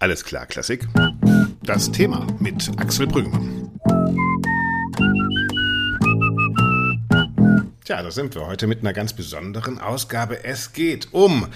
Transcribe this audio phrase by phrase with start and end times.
[0.00, 0.86] Alles klar, Klassik.
[1.64, 3.68] Das Thema mit Axel Brüggemann.
[7.84, 10.44] Tja, da sind wir heute mit einer ganz besonderen Ausgabe.
[10.44, 11.48] Es geht um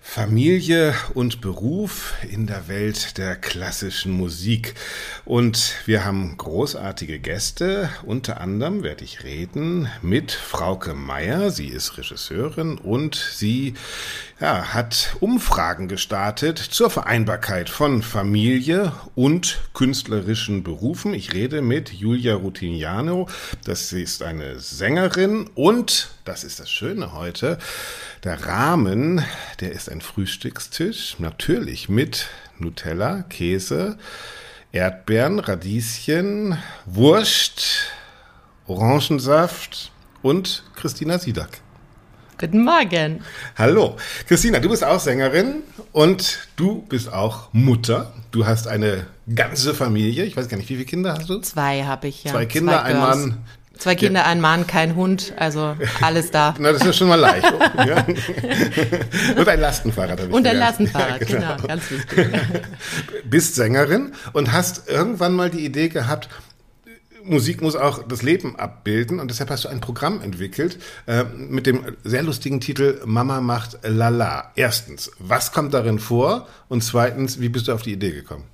[0.00, 4.74] Familie und Beruf in der Welt der klassischen Musik.
[5.24, 7.90] Und wir haben großartige Gäste.
[8.04, 11.50] Unter anderem werde ich reden mit Frauke Meier.
[11.50, 13.74] Sie ist Regisseurin und sie
[14.40, 21.14] ja, hat Umfragen gestartet zur Vereinbarkeit von Familie und künstlerischen Berufen.
[21.14, 23.28] Ich rede mit Julia Rutignano.
[23.64, 27.58] Das ist eine Sängerin und, das ist das Schöne heute,
[28.24, 29.24] der Rahmen,
[29.60, 33.96] der ist ein Frühstückstisch, natürlich mit Nutella, Käse,
[34.70, 37.90] Erdbeeren, Radieschen, Wurst,
[38.66, 41.65] Orangensaft und Christina Siedak.
[42.38, 43.20] Guten Morgen.
[43.56, 43.96] Hallo.
[44.28, 48.12] Christina, du bist auch Sängerin und du bist auch Mutter.
[48.30, 50.24] Du hast eine ganze Familie.
[50.24, 51.38] Ich weiß gar nicht, wie viele Kinder hast du?
[51.40, 52.32] Zwei habe ich, ja.
[52.32, 53.38] Zwei Kinder, Zwei ein Mann,
[53.78, 54.26] Zwei Kinder, ja.
[54.26, 56.54] ein Mann, kein Hund, also alles da.
[56.58, 57.44] Na, das ist schon mal leicht.
[57.86, 58.06] ja.
[59.34, 60.20] Und ein Lastenfahrrad.
[60.20, 60.60] Und ein gelernt.
[60.60, 61.56] Lastenfahrrad, ja, genau.
[61.56, 62.28] genau, ganz wichtig.
[63.24, 66.28] Bist Sängerin und hast irgendwann mal die Idee gehabt,
[67.26, 71.66] Musik muss auch das Leben abbilden und deshalb hast du ein Programm entwickelt äh, mit
[71.66, 74.52] dem sehr lustigen Titel Mama macht Lala.
[74.56, 76.46] Erstens, was kommt darin vor?
[76.68, 78.44] Und zweitens, wie bist du auf die Idee gekommen?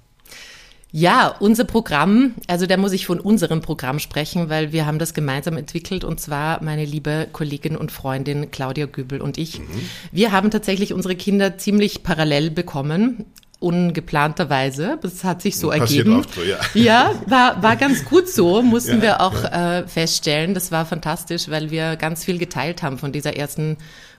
[0.95, 5.15] Ja, unser Programm, also da muss ich von unserem Programm sprechen, weil wir haben das
[5.15, 9.59] gemeinsam entwickelt und zwar meine liebe Kollegin und Freundin Claudia Gübel und ich.
[9.59, 9.65] Mhm.
[10.11, 13.25] Wir haben tatsächlich unsere Kinder ziemlich parallel bekommen
[13.63, 14.99] ungeplanterweise.
[15.01, 16.19] Das hat sich so Passiert ergeben.
[16.19, 16.59] Oft so, ja.
[16.75, 19.79] ja, war, war ganz gut so, mussten ja, wir auch ja.
[19.79, 20.55] äh, feststellen.
[20.55, 23.77] Das war fantastisch, weil wir ganz viel geteilt haben von dieser ersten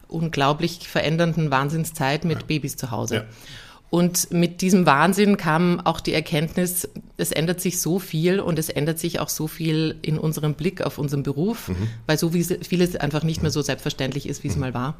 [0.07, 3.25] unglaublich verändernden Wahnsinnszeit mit Babys zu Hause.
[3.89, 8.69] Und mit diesem Wahnsinn kam auch die Erkenntnis, es ändert sich so viel und es
[8.69, 11.89] ändert sich auch so viel in unserem Blick auf unseren Beruf, mhm.
[12.07, 14.61] weil so vieles einfach nicht mehr so selbstverständlich ist, wie es mhm.
[14.61, 14.95] mal war.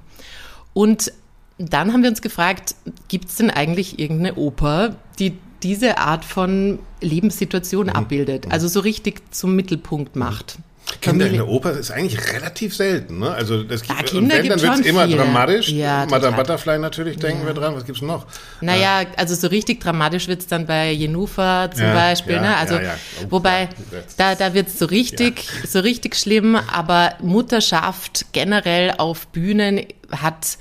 [0.74, 1.12] Und
[1.58, 2.76] dann haben wir uns gefragt,
[3.08, 7.94] gibt es denn eigentlich irgendeine Oper, die diese Art von Lebenssituation mhm.
[7.94, 10.58] abbildet, also so richtig zum Mittelpunkt macht?
[11.02, 13.32] Kinder in der Oper ist eigentlich relativ selten, ne?
[13.32, 15.18] Also das ja, Kinder wenn, dann wird es immer viele.
[15.18, 15.70] dramatisch.
[15.70, 17.48] Ja, Madame Butterfly natürlich denken ja.
[17.48, 17.76] wir dran.
[17.76, 18.26] Was gibt's noch?
[18.62, 19.08] Naja, ja.
[19.16, 22.56] also so richtig dramatisch wird's dann bei Jenufa zum ja, Beispiel, ne?
[22.58, 23.70] Also oh, wobei
[24.18, 26.56] da da wird's so richtig so richtig schlimm.
[26.56, 30.58] Aber Mutterschaft generell auf Bühnen hat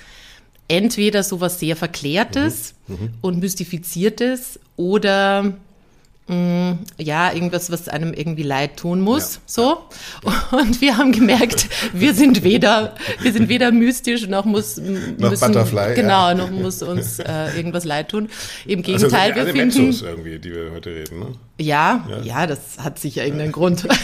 [0.69, 2.95] entweder sowas sehr Verklärtes mhm.
[2.95, 3.15] Mhm.
[3.21, 5.55] und Mystifiziertes oder
[6.29, 9.41] Mm, ja, irgendwas, was einem irgendwie leid tun muss, ja.
[9.45, 9.79] so.
[10.57, 15.53] Und wir haben gemerkt, wir sind weder, wir sind weder mystisch noch muss, noch müssen,
[15.53, 16.35] Butterfly, genau, ja.
[16.35, 18.29] noch muss uns äh, irgendwas leid tun.
[18.67, 21.27] Im also Gegenteil, also wir finden, irgendwie, die wir heute reden, ne?
[21.59, 23.89] Ja, ja, ja, das hat sicher irgendeinen Grund.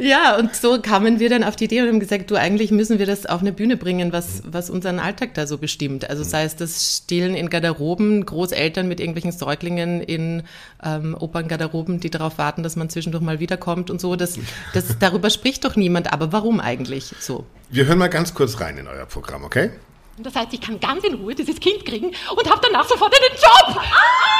[0.00, 2.98] ja, und so kamen wir dann auf die Idee und haben gesagt, du, eigentlich müssen
[2.98, 6.08] wir das auf eine Bühne bringen, was, was unseren Alltag da so bestimmt.
[6.08, 10.42] Also sei es das Stillen in Garderoben, Großeltern mit irgendwelchen Säuglingen in
[10.82, 14.16] ähm, Operngarderoben, die darauf warten, dass man zwischendurch mal wiederkommt und so.
[14.16, 14.38] Das,
[14.72, 17.44] das, darüber spricht doch niemand, aber warum eigentlich so?
[17.68, 19.70] Wir hören mal ganz kurz rein in euer Programm, okay?
[20.18, 22.06] Das heißt, ich kann ganz in Ruhe dieses Kind kriegen
[22.36, 23.80] und habe danach sofort einen Job.
[23.80, 24.30] Ah!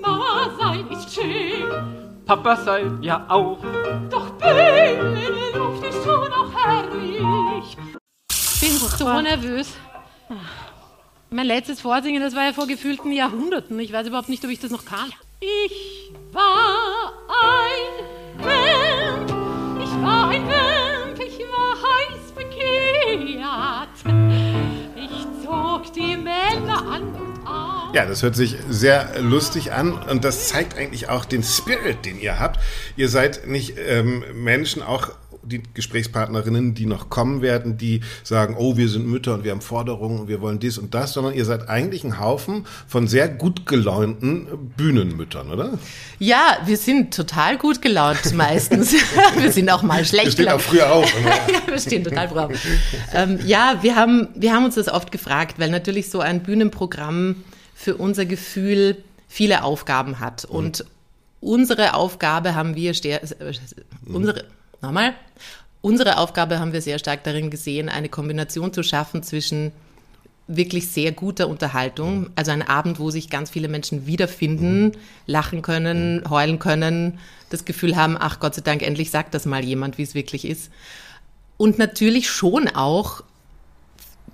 [0.00, 1.57] Mama sein ist schön.
[2.28, 3.56] Papa sein ja auch.
[4.10, 7.76] Doch Bühne in der Luft ist schon auch herrlich.
[8.30, 9.72] Ich bin so nervös.
[11.30, 13.80] Mein letztes Vorsingen, das war ja vor gefühlten Jahrhunderten.
[13.80, 15.10] Ich weiß überhaupt nicht, ob ich das noch kann.
[15.40, 19.30] Ich war ein Vamp,
[19.82, 23.88] ich war ein Vamp, ich war heiß begehrt.
[24.96, 27.77] Ich zog die Männer an und an.
[27.94, 32.20] Ja, das hört sich sehr lustig an und das zeigt eigentlich auch den Spirit, den
[32.20, 32.60] ihr habt.
[32.96, 35.10] Ihr seid nicht ähm, Menschen auch
[35.42, 39.62] die Gesprächspartnerinnen, die noch kommen werden, die sagen, oh, wir sind Mütter und wir haben
[39.62, 43.28] Forderungen und wir wollen dies und das, sondern ihr seid eigentlich ein Haufen von sehr
[43.28, 44.46] gut gelaunten
[44.76, 45.78] Bühnenmüttern, oder?
[46.18, 48.92] Ja, wir sind total gut gelaunt meistens.
[49.38, 50.72] wir sind auch mal schlecht wir gelaunt.
[50.72, 51.54] Wir stehen auch früher auf.
[51.66, 52.52] ja, wir stehen total früh auf.
[53.14, 57.36] Ähm, ja, wir haben, wir haben uns das oft gefragt, weil natürlich so ein Bühnenprogramm
[57.78, 58.96] für unser Gefühl
[59.28, 60.56] viele Aufgaben hat mhm.
[60.56, 60.84] und
[61.40, 63.20] unsere Aufgabe haben wir, äh,
[64.04, 64.44] unsere,
[64.80, 65.14] Nochmal.
[65.80, 69.70] Unsere Aufgabe haben wir sehr stark darin gesehen, eine Kombination zu schaffen zwischen
[70.48, 74.92] wirklich sehr guter Unterhaltung, also ein Abend, wo sich ganz viele Menschen wiederfinden,
[75.26, 79.64] lachen können, heulen können, das Gefühl haben, ach Gott sei Dank, endlich sagt das mal
[79.64, 80.72] jemand, wie es wirklich ist.
[81.58, 83.22] Und natürlich schon auch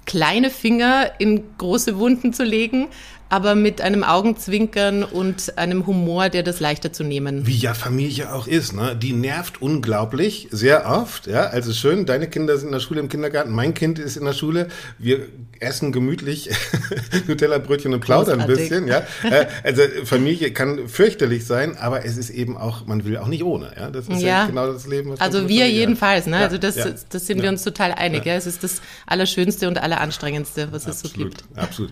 [0.06, 2.88] kleine Finger in große Wunden zu legen,
[3.28, 7.46] aber mit einem Augenzwinkern und einem Humor, der das leichter zu nehmen.
[7.46, 8.94] Wie ja Familie auch ist, ne?
[8.96, 11.44] Die nervt unglaublich, sehr oft, ja.
[11.46, 14.32] Also schön, deine Kinder sind in der Schule, im Kindergarten, mein Kind ist in der
[14.34, 14.68] Schule.
[14.98, 15.20] Wir
[15.60, 16.50] essen gemütlich
[17.26, 19.02] Nutella-Brötchen und plaudern ein bisschen, ja.
[19.22, 23.42] Äh, Also Familie kann fürchterlich sein, aber es ist eben auch, man will auch nicht
[23.44, 23.90] ohne, ja.
[23.90, 24.46] Das ist ja, Ja.
[24.46, 25.10] genau das Leben.
[25.10, 26.36] was Also wir jedenfalls, ne?
[26.36, 28.24] Ja, also das, ja, das sind wir uns total einig.
[28.26, 28.34] Ja.
[28.34, 31.58] Es ist das Allerschönste und Alleranstrengendste, was es so Absolut, gibt.
[31.58, 31.90] absolut.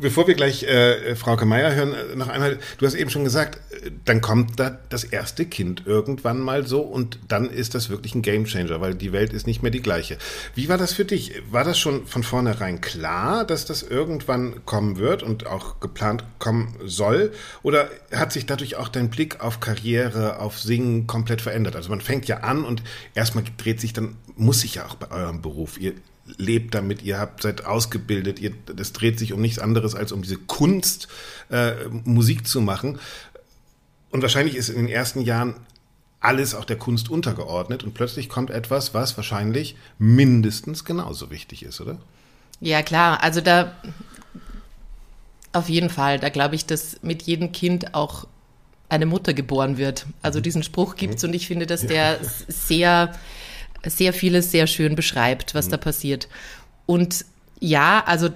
[0.00, 3.60] Bevor wir gleich äh, Frauke Meier hören, äh, noch einmal, du hast eben schon gesagt,
[3.72, 8.14] äh, dann kommt da das erste Kind irgendwann mal so und dann ist das wirklich
[8.14, 10.16] ein Gamechanger, weil die Welt ist nicht mehr die gleiche.
[10.54, 11.42] Wie war das für dich?
[11.50, 16.74] War das schon von vornherein klar, dass das irgendwann kommen wird und auch geplant kommen
[16.84, 17.32] soll?
[17.62, 21.74] Oder hat sich dadurch auch dein Blick auf Karriere, auf Singen komplett verändert?
[21.74, 22.82] Also man fängt ja an und
[23.14, 25.94] erstmal dreht sich dann, muss sich ja auch bei eurem Beruf, ihr
[26.36, 30.22] lebt damit, ihr habt seid ausgebildet, ihr, das dreht sich um nichts anderes als um
[30.22, 31.08] diese Kunst,
[31.50, 31.72] äh,
[32.04, 32.98] Musik zu machen.
[34.10, 35.54] Und wahrscheinlich ist in den ersten Jahren
[36.20, 41.80] alles auch der Kunst untergeordnet und plötzlich kommt etwas, was wahrscheinlich mindestens genauso wichtig ist,
[41.80, 41.98] oder?
[42.60, 43.22] Ja, klar.
[43.22, 43.72] Also da
[45.52, 46.18] auf jeden Fall.
[46.18, 48.26] Da glaube ich, dass mit jedem Kind auch
[48.88, 50.06] eine Mutter geboren wird.
[50.22, 53.14] Also diesen Spruch gibt's und ich finde, dass der sehr,
[53.88, 56.28] sehr vieles sehr schön beschreibt, was da passiert.
[56.86, 57.24] Und
[57.60, 58.28] ja, also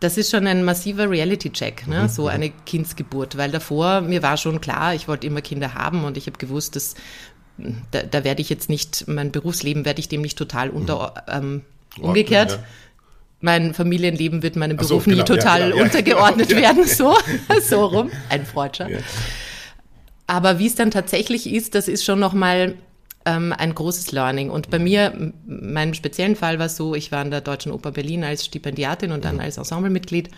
[0.00, 2.08] das ist schon ein massiver Reality-Check, ne?
[2.08, 6.16] so eine Kindsgeburt, weil davor mir war schon klar, ich wollte immer Kinder haben und
[6.16, 6.94] ich habe gewusst, dass
[7.90, 11.62] da, da werde ich jetzt nicht, mein Berufsleben werde ich dem nicht total unter, ähm,
[11.98, 12.52] umgekehrt.
[12.52, 12.58] ja.
[13.40, 16.60] Mein Familienleben wird meinem Ach so, Beruf genau, nie ja, total genau, ja, untergeordnet genau,
[16.62, 16.68] ja.
[16.68, 17.16] werden, so,
[17.62, 18.88] so rum, ein Freudscher.
[20.26, 22.74] Aber wie es dann tatsächlich ist, das ist schon nochmal
[23.26, 24.50] ähm, ein großes Learning.
[24.50, 27.90] Und bei mir, meinem speziellen Fall war es so, ich war an der Deutschen Oper
[27.90, 30.30] Berlin als Stipendiatin und dann als Ensemblemitglied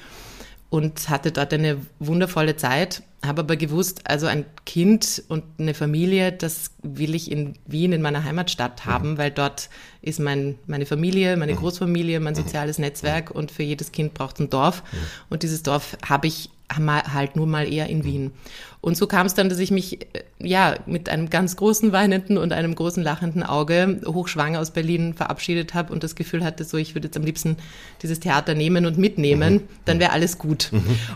[0.71, 6.31] und hatte dort eine wundervolle Zeit, habe aber gewusst, also ein Kind und eine Familie,
[6.31, 9.71] das will ich in Wien, in meiner Heimatstadt haben, weil dort
[10.03, 14.41] ist mein, meine Familie, meine Großfamilie, mein soziales Netzwerk und für jedes Kind braucht es
[14.41, 14.83] ein Dorf.
[15.31, 18.33] Und dieses Dorf habe ich halt nur mal eher in Wien.
[18.81, 22.39] Und so kam es dann, dass ich mich äh, ja mit einem ganz großen weinenden
[22.39, 26.77] und einem großen lachenden Auge hochschwanger aus Berlin verabschiedet habe und das Gefühl hatte, so
[26.77, 27.57] ich würde jetzt am liebsten
[28.03, 30.71] dieses Theater nehmen und mitnehmen, dann wäre alles gut.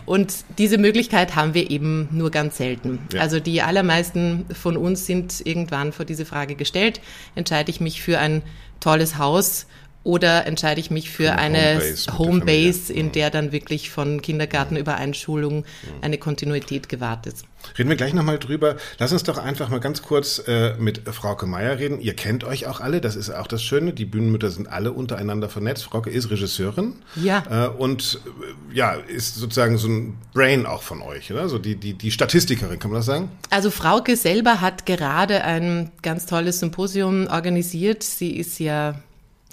[0.05, 2.99] Und diese Möglichkeit haben wir eben nur ganz selten.
[3.13, 3.21] Ja.
[3.21, 6.99] Also die allermeisten von uns sind irgendwann vor diese Frage gestellt,
[7.35, 8.41] entscheide ich mich für ein
[8.79, 9.67] tolles Haus
[10.03, 11.79] oder entscheide ich mich für Eine
[12.17, 15.65] Homebase Homebase, in der dann wirklich von Kindergarten über Einschulung
[16.01, 17.45] eine Kontinuität gewahrt ist.
[17.77, 18.75] Reden wir gleich nochmal drüber.
[18.99, 22.01] Lass uns doch einfach mal ganz kurz äh, mit Frauke Meier reden.
[22.01, 23.93] Ihr kennt euch auch alle, das ist auch das Schöne.
[23.93, 25.85] Die Bühnenmütter sind alle untereinander vernetzt.
[25.85, 26.95] Frauke ist Regisseurin.
[27.15, 27.43] Ja.
[27.49, 31.49] Äh, und äh, ja, ist sozusagen so ein Brain auch von euch, oder?
[31.49, 33.29] So die, die, die Statistikerin, kann man das sagen?
[33.49, 38.03] Also Frauke selber hat gerade ein ganz tolles Symposium organisiert.
[38.03, 38.95] Sie ist ja,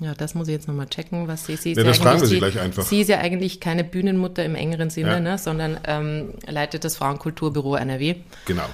[0.01, 2.21] ja, das muss ich jetzt nochmal checken, was sie, sie ist Ja, das eigentlich fragen
[2.21, 2.83] wir sie gleich einfach.
[2.85, 5.21] Sie ist ja eigentlich keine Bühnenmutter im engeren Sinne, Ja.
[5.21, 8.17] ne, sondern ähm, leitet das Frauenkulturbüro NRW.
[8.47, 8.65] Genau.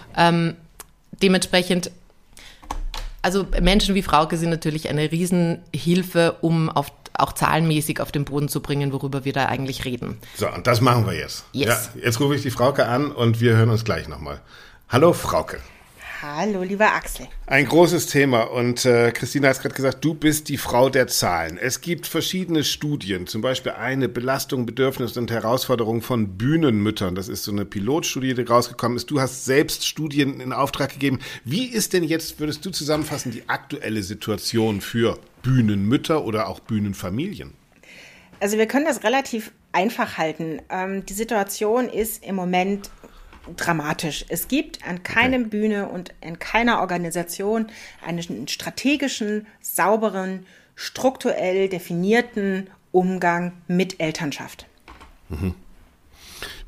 [1.22, 1.90] Dementsprechend,
[3.22, 8.48] also Menschen wie Frauke sind natürlich eine Riesenhilfe, um auf, auch zahlenmäßig auf den Boden
[8.48, 10.18] zu bringen, worüber wir da eigentlich reden.
[10.36, 11.44] So, und das machen wir jetzt.
[11.52, 11.90] Yes.
[11.94, 14.40] Ja, jetzt rufe ich die Frauke an und wir hören uns gleich nochmal.
[14.88, 15.58] Hallo Frauke.
[16.22, 17.28] Hallo, lieber Axel.
[17.46, 21.58] Ein großes Thema und äh, Christina hat gerade gesagt, du bist die Frau der Zahlen.
[21.58, 27.14] Es gibt verschiedene Studien, zum Beispiel eine Belastung, Bedürfnis und Herausforderung von Bühnenmüttern.
[27.14, 29.10] Das ist so eine Pilotstudie, die rausgekommen ist.
[29.10, 31.18] Du hast selbst Studien in Auftrag gegeben.
[31.44, 37.52] Wie ist denn jetzt, würdest du zusammenfassen, die aktuelle Situation für Bühnenmütter oder auch Bühnenfamilien?
[38.40, 40.62] Also wir können das relativ einfach halten.
[40.70, 42.90] Ähm, die Situation ist im Moment
[43.56, 44.24] dramatisch.
[44.28, 47.66] Es gibt an keinem Bühne und in keiner Organisation
[48.04, 54.66] einen strategischen, sauberen, strukturell definierten Umgang mit Elternschaft.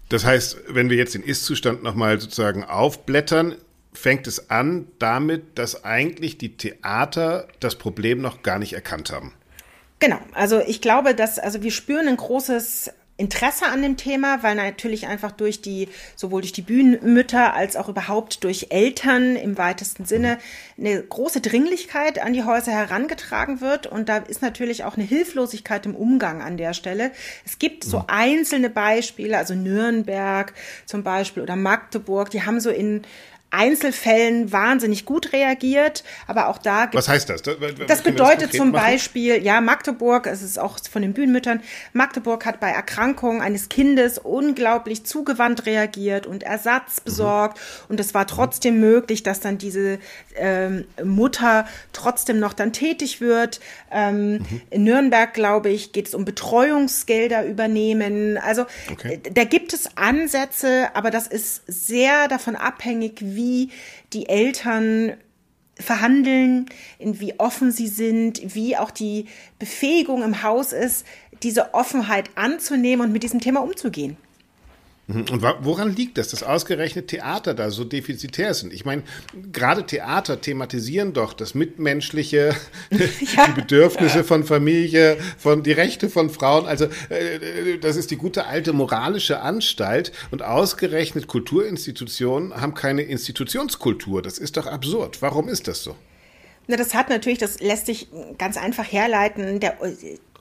[0.09, 3.57] Das heißt, wenn wir jetzt den Ist-Zustand nochmal sozusagen aufblättern,
[3.93, 9.33] fängt es an damit, dass eigentlich die Theater das Problem noch gar nicht erkannt haben.
[10.01, 14.55] Genau, also ich glaube, dass, also wir spüren ein großes Interesse an dem Thema, weil
[14.55, 20.05] natürlich einfach durch die, sowohl durch die Bühnenmütter als auch überhaupt durch Eltern im weitesten
[20.05, 20.39] Sinne
[20.79, 23.89] eine große Dringlichkeit an die Häuser herangetragen wird.
[23.89, 27.11] Und da ist natürlich auch eine Hilflosigkeit im Umgang an der Stelle.
[27.45, 30.55] Es gibt so einzelne Beispiele, also Nürnberg
[30.87, 33.03] zum Beispiel oder Magdeburg, die haben so in
[33.51, 37.41] Einzelfällen wahnsinnig gut reagiert, aber auch da Was heißt das?
[37.41, 41.63] Das, das bedeutet zum Beispiel, ja, Magdeburg, es ist auch von den Bühnenmüttern,
[41.95, 47.57] Magdeburg hat bei Erkrankungen eines Kindes unglaublich zugewandt reagiert und Ersatz besorgt.
[47.57, 47.85] Mhm.
[47.89, 49.99] Und es war trotzdem möglich, dass dann diese
[50.37, 53.61] ähm, Mutter trotzdem noch dann tätig wird.
[53.91, 54.61] Ähm, mhm.
[54.69, 58.37] In Nürnberg, glaube ich, geht es um Betreuungsgelder übernehmen.
[58.37, 59.23] Also okay.
[59.33, 63.38] da gibt es Ansätze, aber das ist sehr davon abhängig, wie
[64.13, 65.15] die Eltern
[65.81, 66.67] verhandeln,
[66.99, 69.27] in wie offen sie sind, wie auch die
[69.59, 71.07] Befähigung im Haus ist,
[71.43, 74.17] diese Offenheit anzunehmen und mit diesem Thema umzugehen.
[75.09, 75.25] Mhm.
[75.31, 78.75] Und woran liegt das, dass ausgerechnet Theater da so defizitär sind?
[78.75, 79.03] Ich meine,
[79.53, 82.55] gerade Theater thematisieren doch das Mitmenschliche,
[82.91, 83.47] ja.
[83.49, 86.67] die Bedürfnisse von Familie, von die Rechte von Frauen.
[86.67, 90.13] Also äh, das ist die gute alte moralische Anstalt.
[90.31, 94.21] Und ausgerechnet Kulturinstitutionen haben keine Institutionskultur.
[94.21, 95.23] Das ist doch absurd.
[95.23, 95.97] Warum ist das so?
[96.71, 99.59] Na, das hat natürlich, das lässt sich ganz einfach herleiten.
[99.59, 99.79] Der,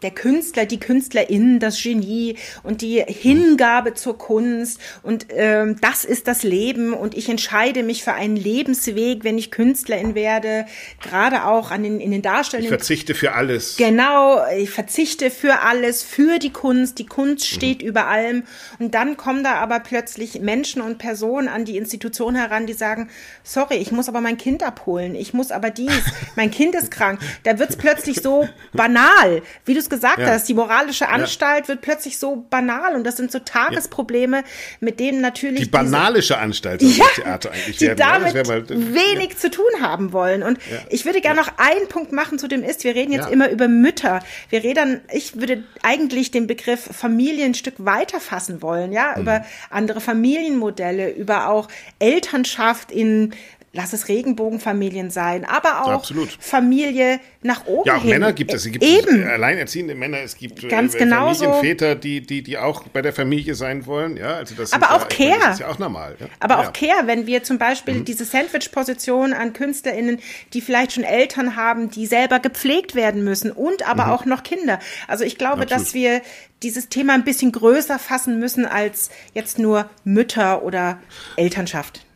[0.04, 6.27] der Künstler, die Künstlerin, das Genie und die Hingabe zur Kunst und ähm, das ist
[6.27, 10.68] das Leben und ich entscheide mich für einen Lebensweg, wenn ich Künstlerin werde,
[11.01, 12.72] gerade auch an den in den Darstellungen.
[12.72, 13.77] Ich verzichte für alles.
[13.77, 17.00] Genau, ich verzichte für alles, für die Kunst.
[17.00, 17.56] Die Kunst mhm.
[17.56, 17.88] steht mhm.
[17.88, 18.44] über allem
[18.77, 23.10] und dann kommen da aber plötzlich Menschen und Personen an die Institution heran, die sagen,
[23.44, 26.04] sorry, ich muss aber mein Kind abholen, ich muss aber dies,
[26.36, 27.20] mein Kind ist krank.
[27.42, 30.27] Da wird's plötzlich so banal, wie du es gesagt ja.
[30.27, 31.67] hast, die moralische Anstalt ja.
[31.70, 34.44] wird plötzlich so banal und das sind so Tagesprobleme,
[34.79, 35.63] mit denen natürlich.
[35.63, 37.98] Die banalische Anstalt ja, das Theater eigentlich die werden.
[37.98, 40.44] damit mal, wenig zu tun haben wollen.
[40.44, 43.50] Und ich würde gerne noch einen Punkt machen zu dem ist, wir reden jetzt immer
[43.50, 44.22] über Mütter.
[44.50, 49.22] Wir reden, ich würde eigentlich den Begriff Familie ein Stück weiter fassen wollen, ja, mhm.
[49.22, 51.67] über andere Familienmodelle, über auch
[52.00, 53.34] Elternschaft in
[53.77, 56.36] lass es Regenbogenfamilien sein, aber auch Absolut.
[56.39, 57.88] Familie nach oben.
[57.88, 58.10] Ja, auch hin.
[58.10, 58.65] Männer gibt es.
[58.65, 59.24] Es gibt Eben.
[59.24, 63.53] alleinerziehende Männer, es gibt äh, Ganz äh, Familienväter, die, die, die auch bei der Familie
[63.53, 64.17] sein wollen.
[64.17, 65.39] Ja, also das aber auch ja, Care.
[65.39, 66.17] Das ist ja auch normal.
[66.19, 66.25] Ja?
[66.39, 66.67] Aber ja.
[66.67, 68.05] auch Care, wenn wir zum Beispiel mhm.
[68.05, 70.19] diese Sandwich-Position an KünstlerInnen,
[70.53, 74.12] die vielleicht schon Eltern haben, die selber gepflegt werden müssen und aber mhm.
[74.12, 74.79] auch noch Kinder.
[75.07, 75.86] Also ich glaube, Absolut.
[75.86, 76.22] dass wir
[76.63, 81.00] dieses Thema ein bisschen größer fassen müssen als jetzt nur Mütter oder
[81.36, 82.06] Elternschaft.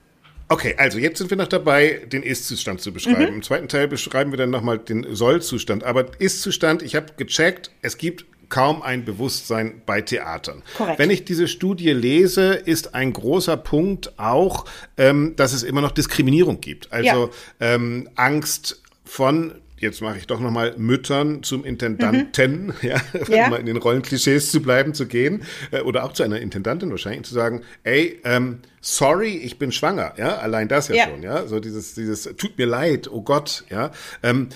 [0.52, 3.30] Okay, also jetzt sind wir noch dabei, den Ist-Zustand zu beschreiben.
[3.30, 3.36] Mhm.
[3.36, 5.86] Im zweiten Teil beschreiben wir dann nochmal den Soll-Zustand.
[5.86, 10.62] Aber Ist-Zustand, ich habe gecheckt, es gibt kaum ein Bewusstsein bei Theatern.
[10.76, 11.00] Korrekt.
[11.00, 14.66] Wenn ich diese Studie lese, ist ein großer Punkt auch,
[14.98, 16.92] ähm, dass es immer noch Diskriminierung gibt.
[16.92, 17.32] Also
[17.62, 17.76] ja.
[17.76, 22.74] ähm, Angst von jetzt mache ich doch nochmal Müttern zum Intendanten, mhm.
[22.82, 23.48] ja, ja.
[23.48, 27.24] um in den Rollenklischees zu bleiben, zu gehen, äh, oder auch zu einer Intendantin wahrscheinlich,
[27.24, 31.48] zu sagen, ey, ähm, sorry, ich bin schwanger, ja, allein das ja, ja, schon, ja,
[31.48, 33.92] so dieses, dieses, tut mir leid, oh Gott, ja,
[34.24, 34.50] ähm,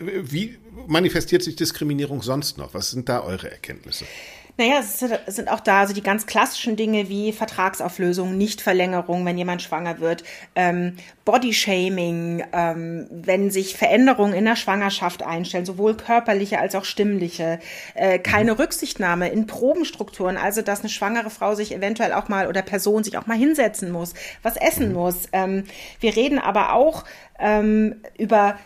[0.00, 2.74] wie manifestiert sich Diskriminierung sonst noch?
[2.74, 4.04] Was sind da eure Erkenntnisse?
[4.58, 5.00] Naja, es
[5.36, 10.24] sind auch da also die ganz klassischen Dinge wie Vertragsauflösung, Nichtverlängerung, wenn jemand schwanger wird,
[10.54, 10.96] ähm,
[11.26, 17.58] Bodyshaming, ähm, wenn sich Veränderungen in der Schwangerschaft einstellen, sowohl körperliche als auch stimmliche,
[17.94, 18.60] äh, keine mhm.
[18.60, 23.18] Rücksichtnahme in Probenstrukturen, also dass eine schwangere Frau sich eventuell auch mal oder Person sich
[23.18, 24.94] auch mal hinsetzen muss, was essen mhm.
[24.94, 25.28] muss.
[25.32, 25.64] Ähm,
[26.00, 27.04] wir reden aber auch
[27.38, 28.56] ähm, über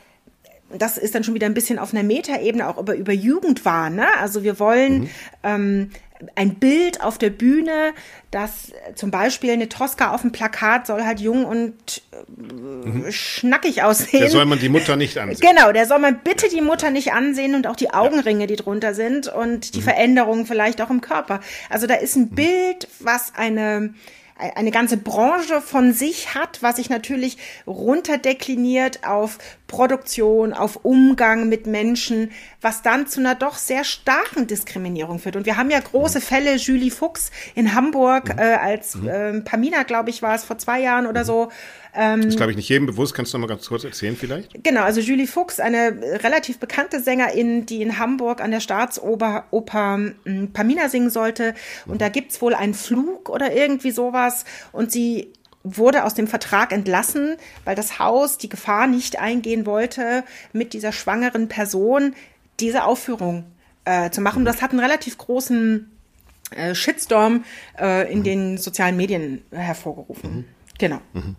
[0.77, 3.97] das ist dann schon wieder ein bisschen auf einer Metaebene auch über, über Jugendwahn.
[3.97, 4.07] Ne?
[4.19, 5.09] Also wir wollen mhm.
[5.43, 5.91] ähm,
[6.35, 7.93] ein Bild auf der Bühne,
[8.31, 13.11] dass zum Beispiel eine Tosca auf dem Plakat soll halt jung und äh, mhm.
[13.11, 14.21] schnackig aussehen.
[14.21, 15.41] Der soll man die Mutter nicht ansehen.
[15.41, 18.95] Genau, der soll man bitte die Mutter nicht ansehen und auch die Augenringe, die drunter
[18.95, 19.85] sind und die mhm.
[19.85, 21.41] Veränderungen vielleicht auch im Körper.
[21.69, 22.35] Also da ist ein mhm.
[22.35, 23.95] Bild, was eine
[24.41, 31.67] eine ganze Branche von sich hat, was sich natürlich runterdekliniert auf Produktion, auf Umgang mit
[31.67, 35.37] Menschen, was dann zu einer doch sehr starken Diskriminierung führt.
[35.37, 36.23] Und wir haben ja große mhm.
[36.23, 38.39] Fälle, Julie Fuchs in Hamburg, mhm.
[38.39, 41.51] äh, als äh, Pamina, glaube ich, war es vor zwei Jahren oder so.
[41.95, 43.15] Ähm, das ist, glaube ich, nicht jedem bewusst.
[43.15, 44.63] Kannst du noch mal ganz kurz erzählen vielleicht?
[44.63, 49.99] Genau, also Julie Fuchs, eine relativ bekannte Sängerin, die in Hamburg an der Staatsoper Oper,
[50.25, 51.55] hm, Pamina singen sollte.
[51.87, 51.99] Und mhm.
[51.99, 54.45] da gibt's wohl einen Flug oder irgendwie sowas.
[54.73, 60.25] Und sie wurde aus dem Vertrag entlassen, weil das Haus die Gefahr nicht eingehen wollte,
[60.53, 62.15] mit dieser schwangeren Person
[62.61, 63.45] diese Aufführung
[63.85, 64.45] äh, zu machen.
[64.45, 65.91] Das hat einen relativ großen
[66.51, 67.45] äh, Shitstorm
[67.79, 70.37] äh, in den sozialen Medien hervorgerufen.
[70.37, 70.45] Mhm.
[70.79, 71.01] Genau.
[71.13, 71.37] Mhm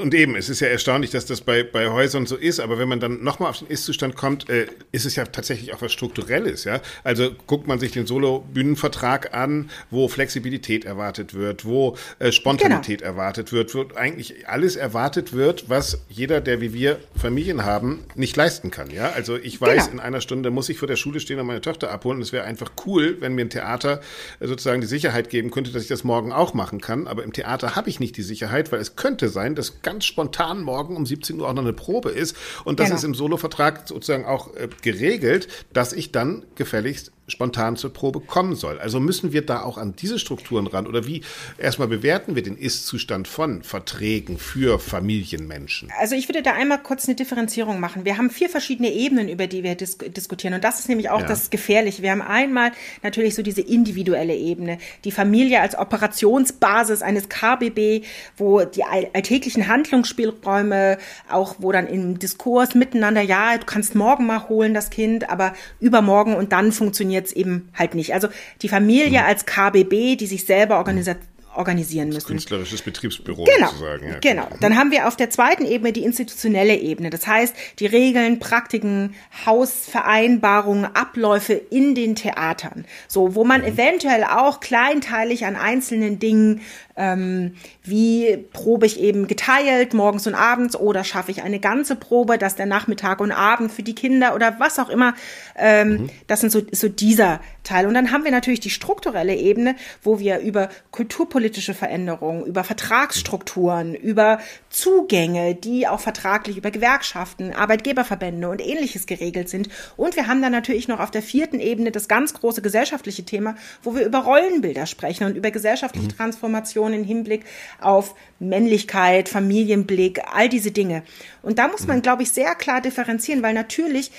[0.00, 2.88] und eben, es ist ja erstaunlich, dass das bei, bei Häusern so ist, aber wenn
[2.88, 6.64] man dann nochmal auf den Ist-Zustand kommt, äh, ist es ja tatsächlich auch was Strukturelles,
[6.64, 6.80] ja.
[7.02, 13.12] Also guckt man sich den Solo-Bühnenvertrag an, wo Flexibilität erwartet wird, wo äh, Spontanität genau.
[13.12, 18.36] erwartet wird, wo eigentlich alles erwartet wird, was jeder, der wie wir Familien haben, nicht
[18.36, 19.10] leisten kann, ja.
[19.10, 19.92] Also ich weiß, genau.
[19.94, 22.20] in einer Stunde muss ich vor der Schule stehen und meine Tochter abholen.
[22.20, 24.00] Es wäre einfach cool, wenn mir ein Theater
[24.38, 27.06] äh, sozusagen die Sicherheit geben könnte, dass ich das morgen auch machen kann.
[27.06, 30.62] Aber im Theater habe ich nicht die Sicherheit, weil es könnte sein, dass ganz spontan
[30.62, 32.36] morgen um 17 Uhr auch noch eine Probe ist.
[32.64, 32.98] Und das genau.
[32.98, 38.54] ist im Solovertrag sozusagen auch äh, geregelt, dass ich dann gefälligst spontan zur Probe kommen
[38.54, 38.78] soll.
[38.78, 41.22] Also müssen wir da auch an diese Strukturen ran oder wie
[41.58, 45.90] erstmal bewerten wir den Ist-Zustand von Verträgen für Familienmenschen?
[45.98, 48.04] Also ich würde da einmal kurz eine Differenzierung machen.
[48.04, 51.20] Wir haben vier verschiedene Ebenen, über die wir dis diskutieren und das ist nämlich auch
[51.20, 51.26] ja.
[51.26, 52.02] das Gefährliche.
[52.02, 52.72] Wir haben einmal
[53.02, 58.04] natürlich so diese individuelle Ebene, die Familie als Operationsbasis eines KBB,
[58.36, 60.98] wo die alltäglichen Handlungsspielräume
[61.30, 65.54] auch, wo dann im Diskurs miteinander, ja, du kannst morgen mal holen das Kind, aber
[65.80, 68.14] übermorgen und dann funktioniert jetzt eben halt nicht.
[68.14, 68.28] Also
[68.62, 69.26] die Familie mhm.
[69.26, 71.18] als KBB, die sich selber organisiert,
[71.54, 72.26] organisieren müssen.
[72.26, 74.08] Künstlerisches Betriebsbüro genau, sozusagen.
[74.08, 74.48] Ja, genau.
[74.60, 77.10] Dann haben wir auf der zweiten Ebene die institutionelle Ebene.
[77.10, 79.14] Das heißt, die Regeln, Praktiken,
[79.46, 82.84] Hausvereinbarungen, Abläufe in den Theatern.
[83.08, 83.68] So, wo man mhm.
[83.68, 86.60] eventuell auch kleinteilig an einzelnen Dingen
[87.00, 92.36] ähm, wie probe ich eben geteilt, morgens und abends, oder schaffe ich eine ganze Probe,
[92.36, 95.14] dass der Nachmittag und Abend für die Kinder oder was auch immer,
[95.56, 96.10] ähm, mhm.
[96.26, 97.86] das sind so, so dieser Teil.
[97.86, 103.94] Und dann haben wir natürlich die strukturelle Ebene, wo wir über kulturpolitische Veränderungen, über Vertragsstrukturen,
[103.94, 104.38] über
[104.68, 109.68] Zugänge, die auch vertraglich über Gewerkschaften, Arbeitgeberverbände und ähnliches geregelt sind.
[109.96, 113.54] Und wir haben dann natürlich noch auf der vierten Ebene das ganz große gesellschaftliche Thema,
[113.82, 116.16] wo wir über Rollenbilder sprechen und über gesellschaftliche mhm.
[116.16, 117.44] Transformation Diskussion im Hinblick
[117.80, 121.02] auf Männlichkeit, Familienblick, all diese Dinge.
[121.42, 122.02] Und da muss man, mhm.
[122.02, 124.10] glaube ich, sehr klar differenzieren, weil natürlich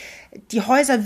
[0.51, 0.97] die Häuser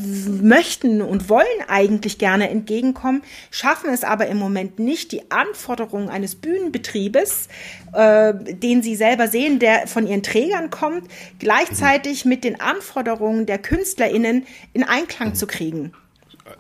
[0.41, 6.35] möchten und wollen eigentlich gerne entgegenkommen, schaffen es aber im Moment nicht, die Anforderungen eines
[6.35, 7.47] Bühnenbetriebes,
[7.93, 11.07] äh, den sie selber sehen, der von ihren Trägern kommt,
[11.39, 15.35] gleichzeitig mit den Anforderungen der KünstlerInnen in Einklang mhm.
[15.35, 15.91] zu kriegen.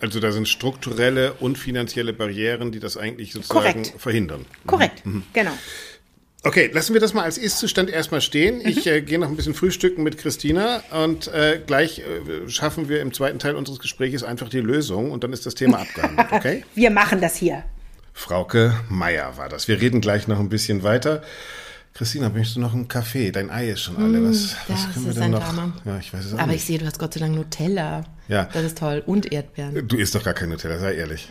[0.01, 4.01] Also da sind strukturelle und finanzielle Barrieren, die das eigentlich sozusagen Korrekt.
[4.01, 4.45] verhindern.
[4.65, 5.23] Korrekt, mhm.
[5.33, 5.51] genau.
[6.45, 8.59] Okay, lassen wir das mal als Ist-Zustand erstmal stehen.
[8.59, 8.67] Mhm.
[8.67, 13.01] Ich äh, gehe noch ein bisschen frühstücken mit Christina und äh, gleich äh, schaffen wir
[13.01, 16.63] im zweiten Teil unseres Gesprächs einfach die Lösung und dann ist das Thema abgehandelt, okay?
[16.75, 17.63] wir machen das hier.
[18.13, 19.67] Frauke Meier war das.
[19.67, 21.21] Wir reden gleich noch ein bisschen weiter.
[21.95, 23.31] Christina, möchtest du noch einen Kaffee?
[23.31, 24.21] Dein Ei ist schon alle.
[24.21, 25.39] Was, mm, was können wir denn noch?
[25.39, 25.73] Drama.
[25.85, 26.57] Ja, ich weiß es auch Aber nicht.
[26.57, 28.03] ich sehe, du hast Gott sei Dank Nutella.
[28.27, 28.49] Ja.
[28.51, 29.01] Das ist toll.
[29.05, 29.87] Und Erdbeeren.
[29.87, 31.29] Du isst doch gar kein Nutella, sei ehrlich.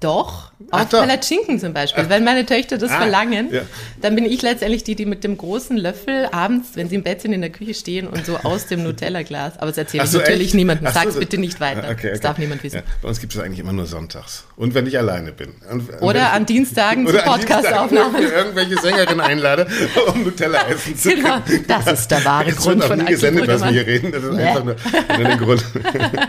[0.00, 2.04] Doch, Ach auf Palatschinken zum Beispiel.
[2.06, 2.10] Ach.
[2.10, 3.62] Wenn meine Töchter das ah, verlangen, ja.
[4.00, 7.20] dann bin ich letztendlich die, die mit dem großen Löffel abends, wenn sie im Bett
[7.20, 9.58] sind, in der Küche stehen und so aus dem Nutella-Glas.
[9.58, 10.54] Aber das erzähle ich so, natürlich echt?
[10.54, 10.88] niemandem.
[10.92, 11.80] Sag's so, bitte nicht weiter.
[11.80, 12.10] Okay, okay.
[12.10, 12.76] Das darf niemand wissen.
[12.76, 14.44] Ja, bei uns gibt es eigentlich immer nur sonntags.
[14.54, 15.54] Und wenn ich alleine bin.
[15.70, 18.22] Und, oder an Dienstagen zu Podcast-Aufnahmen.
[18.22, 19.66] Ich irgendwelche Sängerinnen einlade,
[20.12, 21.64] um Nutella essen zu genau, können.
[21.66, 24.12] Genau, das ist der wahre Grund wird noch von nie gesendet, was wir hier reden.
[24.12, 24.42] Das ist nee.
[24.42, 24.76] einfach nur,
[25.18, 25.64] nur Grund.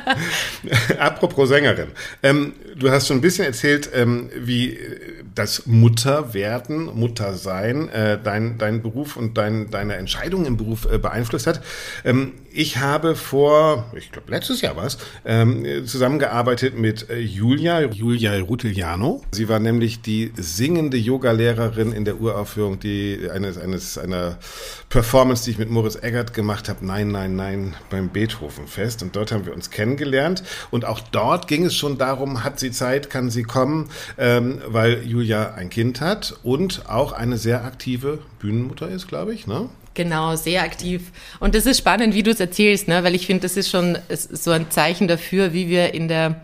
[1.00, 1.90] Apropos Sängerin.
[2.24, 4.78] Ähm, du hast schon ein bisschen erzählt, ähm, wie
[5.36, 11.48] das Mutterwerden, Muttersein, äh, dein, dein Beruf und dein, deine Entscheidung im Beruf äh, beeinflusst
[11.48, 11.62] hat.
[12.04, 17.82] Ähm, ich habe vor, ich glaube letztes Jahr war es, ähm, zusammengearbeitet mit äh, Julia,
[17.82, 19.22] Julia Rutiliano.
[19.32, 24.40] Sie war nämlich die singende Yogalehrerin in der Uraufführung, die eines, eines einer
[24.90, 29.04] Performance, die ich mit Moritz Eggert gemacht habe, Nein, Nein, Nein beim Beethovenfest.
[29.04, 30.44] Und dort haben wir uns kennengelernt.
[30.72, 35.06] Und auch dort ging es schon darum, hat sie Zeit, kann sie kommen, ähm, weil
[35.06, 39.46] Julia ein Kind hat und auch eine sehr aktive Bühnenmutter ist, glaube ich.
[39.46, 39.68] Ne?
[39.96, 41.12] Genau, sehr aktiv.
[41.42, 43.04] Und das ist spannend, wie du es erzählst, ne?
[43.04, 46.40] weil ich finde, das ist schon so ein Zeichen dafür, wie wir in der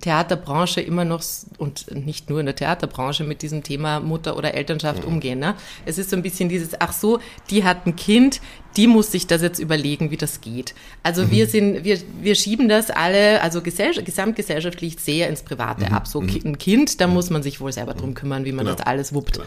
[0.00, 1.22] Theaterbranche immer noch
[1.58, 5.14] und nicht nur in der Theaterbranche mit diesem Thema Mutter oder Elternschaft mhm.
[5.14, 5.38] umgehen.
[5.38, 5.54] Ne?
[5.84, 8.40] Es ist so ein bisschen dieses, ach so, die hat ein Kind,
[8.76, 10.74] die muss sich das jetzt überlegen, wie das geht.
[11.02, 11.30] Also mhm.
[11.30, 15.92] wir sind, wir, wir schieben das alle, also gesamtgesellschaftlich sehr ins Private mhm.
[15.92, 16.08] ab.
[16.08, 16.40] So mhm.
[16.44, 18.76] ein Kind, da muss man sich wohl selber drum kümmern, wie man genau.
[18.76, 19.34] das alles wuppt.
[19.34, 19.46] Genau.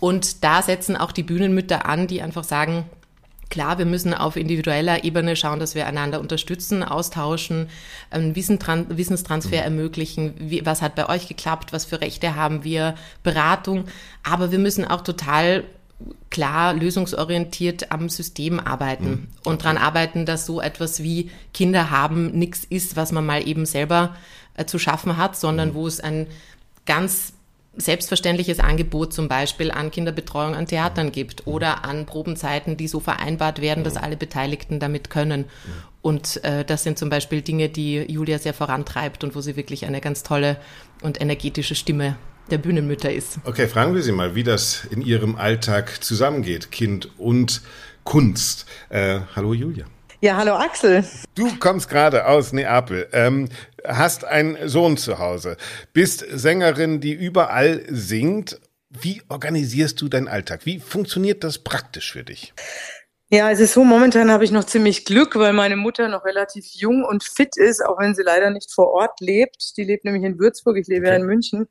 [0.00, 2.84] Und da setzen auch die Bühnenmütter an, die einfach sagen,
[3.50, 7.68] Klar, wir müssen auf individueller Ebene schauen, dass wir einander unterstützen, austauschen,
[8.10, 9.62] einen Wissenstransfer mhm.
[9.62, 10.34] ermöglichen.
[10.38, 11.72] Wie, was hat bei euch geklappt?
[11.72, 12.94] Was für Rechte haben wir?
[13.22, 13.84] Beratung.
[14.22, 15.64] Aber wir müssen auch total
[16.30, 19.28] klar lösungsorientiert am System arbeiten mhm.
[19.44, 23.66] und dran arbeiten, dass so etwas wie Kinder haben nichts ist, was man mal eben
[23.66, 24.14] selber
[24.54, 25.74] äh, zu schaffen hat, sondern mhm.
[25.74, 26.26] wo es ein
[26.86, 27.32] ganz
[27.78, 33.60] selbstverständliches Angebot zum Beispiel an Kinderbetreuung an Theatern gibt oder an Probenzeiten, die so vereinbart
[33.60, 35.44] werden, dass alle Beteiligten damit können.
[36.02, 39.86] Und äh, das sind zum Beispiel Dinge, die Julia sehr vorantreibt und wo sie wirklich
[39.86, 40.56] eine ganz tolle
[41.02, 42.16] und energetische Stimme
[42.50, 43.38] der Bühnenmütter ist.
[43.44, 47.62] Okay, fragen wir Sie mal, wie das in Ihrem Alltag zusammengeht, Kind und
[48.04, 48.66] Kunst.
[48.88, 49.84] Äh, hallo Julia.
[50.20, 51.04] Ja, hallo Axel.
[51.36, 53.48] Du kommst gerade aus Neapel, ähm,
[53.84, 55.56] hast einen Sohn zu Hause,
[55.92, 58.60] bist Sängerin, die überall singt.
[58.90, 60.66] Wie organisierst du deinen Alltag?
[60.66, 62.52] Wie funktioniert das praktisch für dich?
[63.30, 66.64] Ja, es ist so, momentan habe ich noch ziemlich Glück, weil meine Mutter noch relativ
[66.72, 69.76] jung und fit ist, auch wenn sie leider nicht vor Ort lebt.
[69.76, 71.14] Die lebt nämlich in Würzburg, ich lebe okay.
[71.14, 71.68] ja in München.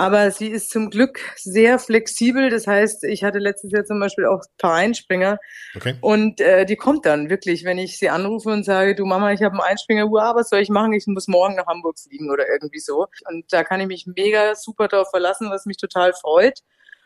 [0.00, 2.48] Aber sie ist zum Glück sehr flexibel.
[2.48, 5.36] Das heißt, ich hatte letztes Jahr zum Beispiel auch paar Einspringer.
[5.76, 5.94] Okay.
[6.00, 9.42] Und äh, die kommt dann wirklich, wenn ich sie anrufe und sage, du Mama, ich
[9.42, 10.94] habe einen Einspringer, uah, was soll ich machen?
[10.94, 13.08] Ich muss morgen nach Hamburg fliegen oder irgendwie so.
[13.28, 16.60] Und da kann ich mich mega super darauf verlassen, was mich total freut.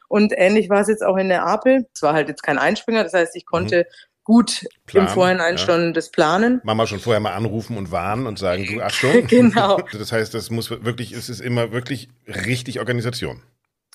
[0.07, 1.89] Und ähnlich war es jetzt auch in der Apel.
[1.93, 5.57] Es war halt jetzt kein Einspringer, das heißt, ich konnte mhm gut Plan, im Vorhinein
[5.57, 5.59] ja.
[5.59, 6.61] schon das planen.
[6.65, 9.27] Mama schon vorher mal anrufen und warnen und sagen, du Achtung.
[9.29, 9.81] genau.
[9.93, 13.43] Das heißt, das muss wirklich, es ist immer wirklich richtig Organisation.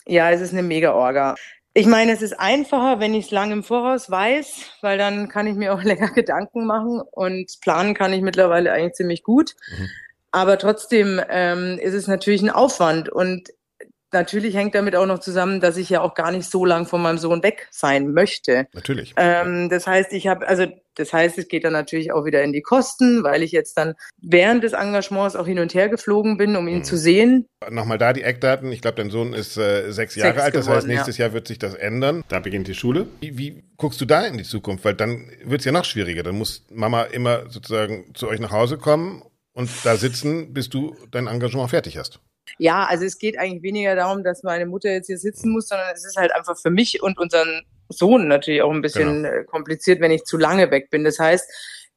[0.05, 1.35] Ja, es ist eine mega Orga.
[1.73, 5.47] Ich meine, es ist einfacher, wenn ich es lang im Voraus weiß, weil dann kann
[5.47, 9.55] ich mir auch länger Gedanken machen und planen kann ich mittlerweile eigentlich ziemlich gut.
[9.77, 9.89] Mhm.
[10.31, 13.49] Aber trotzdem ähm, ist es natürlich ein Aufwand und
[14.11, 17.01] natürlich hängt damit auch noch zusammen, dass ich ja auch gar nicht so lang von
[17.01, 18.67] meinem Sohn weg sein möchte.
[18.73, 19.13] Natürlich.
[19.17, 22.51] Ähm, das heißt, ich habe, also das heißt, es geht dann natürlich auch wieder in
[22.51, 26.55] die Kosten, weil ich jetzt dann während des Engagements auch hin und her geflogen bin,
[26.57, 26.83] um ihn mhm.
[26.83, 27.47] zu sehen.
[27.69, 28.71] Nochmal da die Eckdaten.
[28.71, 30.55] Ich glaube, dein Sohn ist äh, sechs Jahre sechs alt.
[30.55, 31.25] Das geworden, heißt, nächstes ja.
[31.25, 32.23] Jahr wird sich das ändern.
[32.27, 33.07] Da beginnt die Schule.
[33.21, 34.83] Wie, wie guckst du da in die Zukunft?
[34.83, 36.23] Weil dann wird es ja noch schwieriger.
[36.23, 40.95] Dann muss Mama immer sozusagen zu euch nach Hause kommen und da sitzen, bis du
[41.11, 42.19] dein Engagement fertig hast.
[42.57, 45.87] Ja, also es geht eigentlich weniger darum, dass meine Mutter jetzt hier sitzen muss, sondern
[45.93, 49.35] es ist halt einfach für mich und unseren Sohn natürlich auch ein bisschen genau.
[49.35, 51.03] Äh, kompliziert, wenn ich zu lange weg bin.
[51.03, 51.49] Das heißt,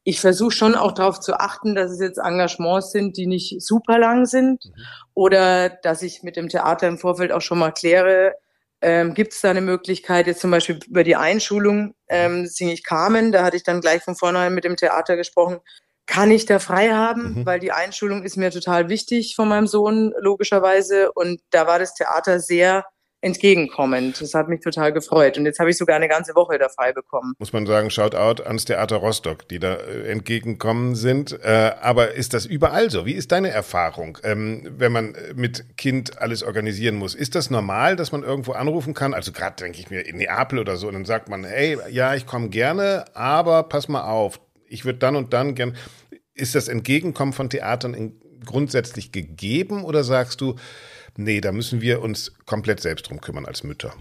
[0.03, 3.97] ich versuche schon auch darauf zu achten, dass es jetzt Engagements sind, die nicht super
[3.97, 4.71] lang sind mhm.
[5.13, 8.35] oder dass ich mit dem Theater im Vorfeld auch schon mal kläre,
[8.81, 12.83] ähm, gibt es da eine Möglichkeit, jetzt zum Beispiel über die Einschulung ähm, singe ich
[12.83, 15.59] Carmen, da hatte ich dann gleich von vornherein mit dem Theater gesprochen,
[16.05, 17.45] kann ich da frei haben, mhm.
[17.45, 21.11] weil die Einschulung ist mir total wichtig von meinem Sohn, logischerweise.
[21.11, 22.85] Und da war das Theater sehr
[23.23, 24.19] entgegenkommend.
[24.19, 25.37] Das hat mich total gefreut.
[25.37, 27.33] Und jetzt habe ich sogar eine ganze Woche da frei bekommen.
[27.39, 31.39] Muss man sagen, Shoutout ans Theater Rostock, die da äh, entgegenkommen sind.
[31.41, 33.05] Äh, aber ist das überall so?
[33.05, 37.15] Wie ist deine Erfahrung, ähm, wenn man mit Kind alles organisieren muss?
[37.15, 39.13] Ist das normal, dass man irgendwo anrufen kann?
[39.13, 42.13] Also gerade denke ich mir in Neapel oder so, und dann sagt man, hey, ja,
[42.15, 44.39] ich komme gerne, aber pass mal auf,
[44.73, 45.75] ich würde dann und dann gern.
[46.33, 50.55] Ist das Entgegenkommen von Theatern in, grundsätzlich gegeben oder sagst du,
[51.15, 53.93] nee, da müssen wir uns komplett selbst drum kümmern als Mütter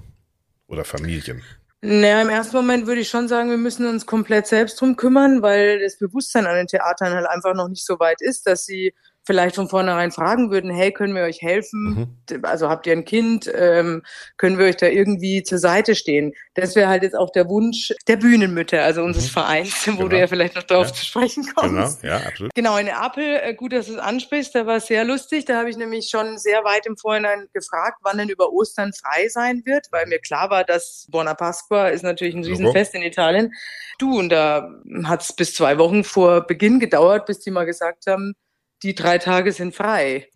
[0.67, 1.43] oder Familien?
[1.83, 5.43] Naja, im ersten Moment würde ich schon sagen, wir müssen uns komplett selbst drum kümmern,
[5.43, 8.95] weil das Bewusstsein an den Theatern halt einfach noch nicht so weit ist, dass sie
[9.25, 12.17] vielleicht von vornherein fragen würden, hey, können wir euch helfen?
[12.29, 12.45] Mhm.
[12.45, 13.51] Also habt ihr ein Kind?
[13.55, 14.03] Ähm,
[14.37, 16.33] können wir euch da irgendwie zur Seite stehen?
[16.55, 19.33] Das wäre halt jetzt auch der Wunsch der Bühnenmütter, also unseres mhm.
[19.33, 20.09] Vereins, wo genau.
[20.09, 20.95] du ja vielleicht noch darauf ja.
[20.95, 22.03] zu sprechen kommst.
[22.03, 22.55] Genau, ja, absolut.
[22.55, 25.45] Genau, in Apel, äh, gut, dass du es ansprichst, da war es sehr lustig.
[25.45, 29.29] Da habe ich nämlich schon sehr weit im Vorhinein gefragt, wann denn über Ostern frei
[29.29, 33.53] sein wird, weil mir klar war, dass Buona Pasqua ist natürlich ein Riesenfest in Italien.
[33.99, 34.69] Du, und da
[35.05, 38.35] hat es bis zwei Wochen vor Beginn gedauert, bis die mal gesagt haben,
[38.83, 40.29] die drei Tage sind frei.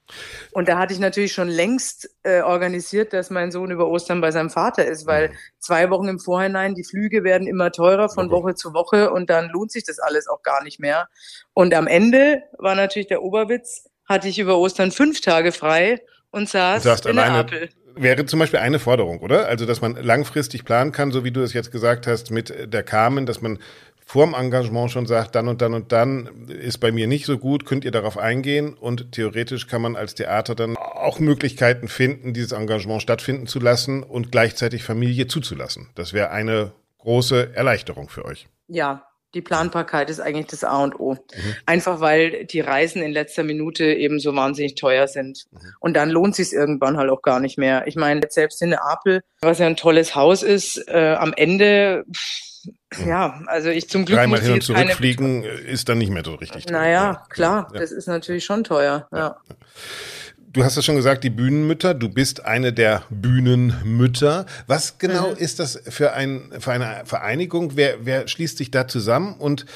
[0.52, 4.30] Und da hatte ich natürlich schon längst äh, organisiert, dass mein Sohn über Ostern bei
[4.30, 5.34] seinem Vater ist, weil mhm.
[5.58, 9.48] zwei Wochen im Vorhinein, die Flüge werden immer teurer von Woche zu Woche und dann
[9.50, 11.08] lohnt sich das alles auch gar nicht mehr.
[11.54, 16.48] Und am Ende war natürlich der Oberwitz, hatte ich über Ostern fünf Tage frei und
[16.48, 17.68] saß in alleine, der Apel.
[17.96, 19.48] Wäre zum Beispiel eine Forderung, oder?
[19.48, 22.82] Also, dass man langfristig planen kann, so wie du es jetzt gesagt hast, mit der
[22.82, 23.58] Carmen, dass man
[24.06, 27.66] vorm Engagement schon sagt, dann und dann und dann ist bei mir nicht so gut,
[27.66, 32.52] könnt ihr darauf eingehen und theoretisch kann man als Theater dann auch Möglichkeiten finden, dieses
[32.52, 35.90] Engagement stattfinden zu lassen und gleichzeitig Familie zuzulassen.
[35.96, 38.46] Das wäre eine große Erleichterung für euch.
[38.68, 41.14] Ja, die Planbarkeit ist eigentlich das A und O.
[41.14, 41.56] Mhm.
[41.66, 45.46] Einfach weil die Reisen in letzter Minute eben so wahnsinnig teuer sind.
[45.50, 45.58] Mhm.
[45.80, 47.88] Und dann lohnt sich irgendwann halt auch gar nicht mehr.
[47.88, 52.46] Ich meine, selbst in Apel, was ja ein tolles Haus ist, äh, am Ende pff,
[53.04, 55.54] ja, also ich zum Glück Dreimal hin und zurückfliegen keine...
[55.54, 56.68] ist dann nicht mehr so richtig.
[56.68, 57.80] Naja, klar, ja.
[57.80, 59.08] das ist natürlich schon teuer.
[59.12, 59.18] Ja.
[59.18, 59.36] ja.
[60.56, 61.92] Du hast es schon gesagt, die Bühnenmütter.
[61.92, 64.46] Du bist eine der Bühnenmütter.
[64.66, 65.36] Was genau mhm.
[65.36, 67.76] ist das für, ein, für eine Vereinigung?
[67.76, 69.66] Wer, wer schließt sich da zusammen und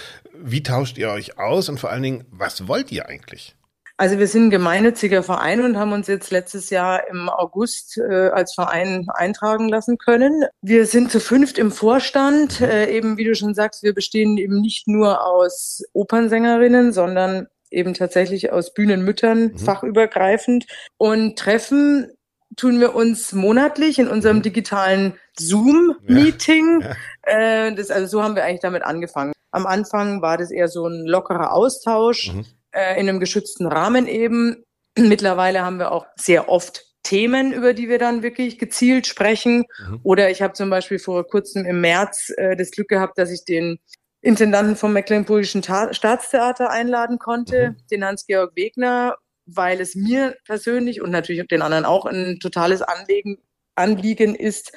[0.43, 1.69] wie tauscht ihr euch aus?
[1.69, 3.55] Und vor allen Dingen, was wollt ihr eigentlich?
[4.01, 8.29] Also wir sind ein gemeinnütziger Verein und haben uns jetzt letztes Jahr im August äh,
[8.29, 10.47] als Verein eintragen lassen können.
[10.63, 12.63] Wir sind zu fünft im Vorstand.
[12.63, 17.93] Äh, eben wie du schon sagst, wir bestehen eben nicht nur aus Opernsängerinnen, sondern eben
[17.93, 19.59] tatsächlich aus Bühnenmüttern, mhm.
[19.59, 20.65] fachübergreifend
[20.97, 22.11] und treffen
[22.57, 24.43] tun wir uns monatlich in unserem mhm.
[24.43, 26.81] digitalen Zoom-Meeting.
[26.81, 26.89] Ja,
[27.27, 27.67] ja.
[27.67, 29.35] äh, das, also so haben wir eigentlich damit angefangen.
[29.51, 32.47] Am Anfang war das eher so ein lockerer Austausch mhm.
[32.73, 34.65] Äh, in einem geschützten Rahmen eben.
[34.99, 39.65] Mittlerweile haben wir auch sehr oft Themen, über die wir dann wirklich gezielt sprechen.
[39.89, 40.01] Mhm.
[40.03, 43.45] Oder ich habe zum Beispiel vor kurzem im März äh, das Glück gehabt, dass ich
[43.45, 43.79] den
[44.23, 47.77] Intendanten vom Mecklenburgischen Ta Staatstheater einladen konnte, mhm.
[47.91, 53.39] den Hans-Georg Wegner, weil es mir persönlich und natürlich den anderen auch ein totales Anliegen,
[53.75, 54.73] Anliegen ist,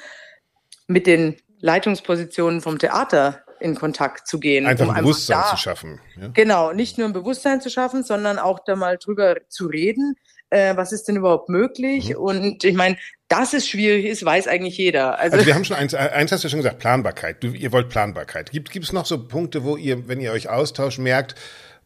[0.86, 4.66] mit den Leitungspositionen vom Theater in Kontakt zu gehen.
[4.66, 6.00] Einfach um ein Bewusstsein da, zu schaffen.
[6.20, 6.28] Ja?
[6.34, 10.16] Genau, nicht nur ein Bewusstsein zu schaffen, sondern auch da mal drüber zu reden,
[10.50, 12.10] äh, was ist denn überhaupt möglich?
[12.10, 12.16] Mhm.
[12.16, 12.98] Und ich meine,
[13.28, 15.18] dass es schwierig ist, weiß eigentlich jeder.
[15.18, 17.42] Also, also wir haben schon eins, eins hast du schon gesagt, Planbarkeit.
[17.42, 18.52] Du, ihr wollt Planbarkeit.
[18.52, 21.34] Gibt, gibt es noch so Punkte, wo ihr, wenn ihr euch austauscht, merkt,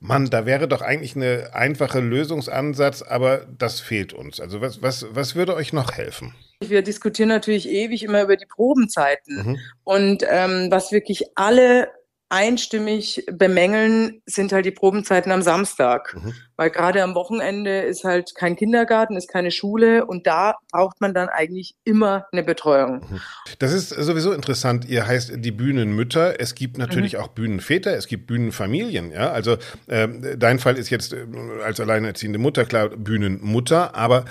[0.00, 4.40] Mann, da wäre doch eigentlich eine einfache Lösungsansatz, aber das fehlt uns.
[4.40, 6.34] Also was, was, was würde euch noch helfen?
[6.66, 9.36] Wir diskutieren natürlich ewig immer über die Probenzeiten.
[9.36, 9.58] Mhm.
[9.84, 11.88] Und ähm, was wirklich alle
[12.30, 16.14] einstimmig bemängeln, sind halt die Probenzeiten am Samstag.
[16.14, 16.34] Mhm.
[16.56, 21.14] Weil gerade am Wochenende ist halt kein Kindergarten, ist keine Schule und da braucht man
[21.14, 23.06] dann eigentlich immer eine Betreuung.
[23.08, 23.20] Mhm.
[23.58, 24.86] Das ist sowieso interessant.
[24.86, 26.38] Ihr heißt die Bühnenmütter.
[26.38, 27.20] Es gibt natürlich mhm.
[27.20, 29.10] auch Bühnenväter, es gibt Bühnenfamilien.
[29.10, 31.24] Ja, also äh, dein Fall ist jetzt äh,
[31.64, 34.26] als alleinerziehende Mutter klar Bühnenmutter, aber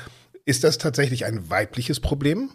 [0.48, 2.52] ist das tatsächlich ein weibliches Problem?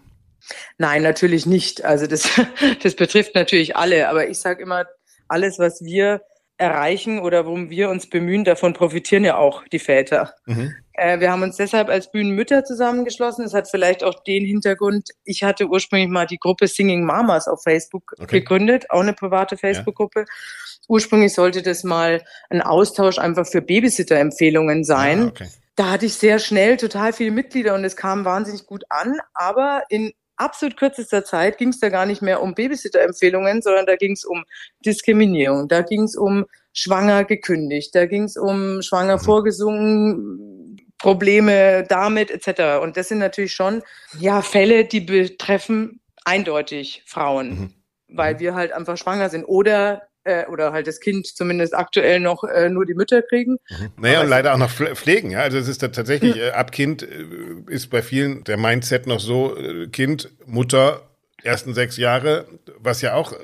[0.79, 1.85] Nein, natürlich nicht.
[1.85, 2.29] Also das,
[2.83, 4.09] das betrifft natürlich alle.
[4.09, 4.87] Aber ich sage immer,
[5.29, 6.23] alles, was wir
[6.57, 10.35] erreichen oder worum wir uns bemühen, davon profitieren ja auch die Väter.
[10.47, 10.75] Mhm.
[10.95, 13.45] Äh, wir haben uns deshalb als Bühnenmütter zusammengeschlossen.
[13.45, 17.63] Es hat vielleicht auch den Hintergrund, ich hatte ursprünglich mal die Gruppe Singing Mamas auf
[17.63, 18.41] Facebook okay.
[18.41, 20.21] gegründet, auch eine private Facebook-Gruppe.
[20.21, 20.27] Ja.
[20.89, 25.25] Ursprünglich sollte das mal ein Austausch einfach für Babysitter-Empfehlungen sein.
[25.25, 25.49] Ah, okay.
[25.77, 29.85] Da hatte ich sehr schnell total viele Mitglieder und es kam wahnsinnig gut an, aber
[29.89, 34.13] in absolut kürzester Zeit ging es da gar nicht mehr um Babysitter-Empfehlungen, sondern da ging
[34.13, 34.45] es um
[34.85, 39.21] Diskriminierung, da ging es um schwanger gekündigt, da ging es um schwanger mhm.
[39.21, 42.83] vorgesungen, Probleme damit etc.
[42.83, 43.83] Und das sind natürlich schon
[44.19, 47.75] ja Fälle, die betreffen eindeutig Frauen, mhm.
[48.09, 48.41] weil mhm.
[48.41, 52.69] wir halt einfach schwanger sind oder äh, oder halt das Kind zumindest aktuell noch äh,
[52.69, 53.59] nur die Mütter kriegen.
[53.69, 53.93] Mhm.
[53.97, 55.41] Naja, und leider auch noch pflegen, ja.
[55.41, 57.27] Also es ist da tatsächlich, äh, ab Kind äh,
[57.69, 61.03] ist bei vielen der Mindset noch so, äh, Kind, Mutter,
[61.43, 62.47] ersten sechs Jahre,
[62.79, 63.35] was ja auch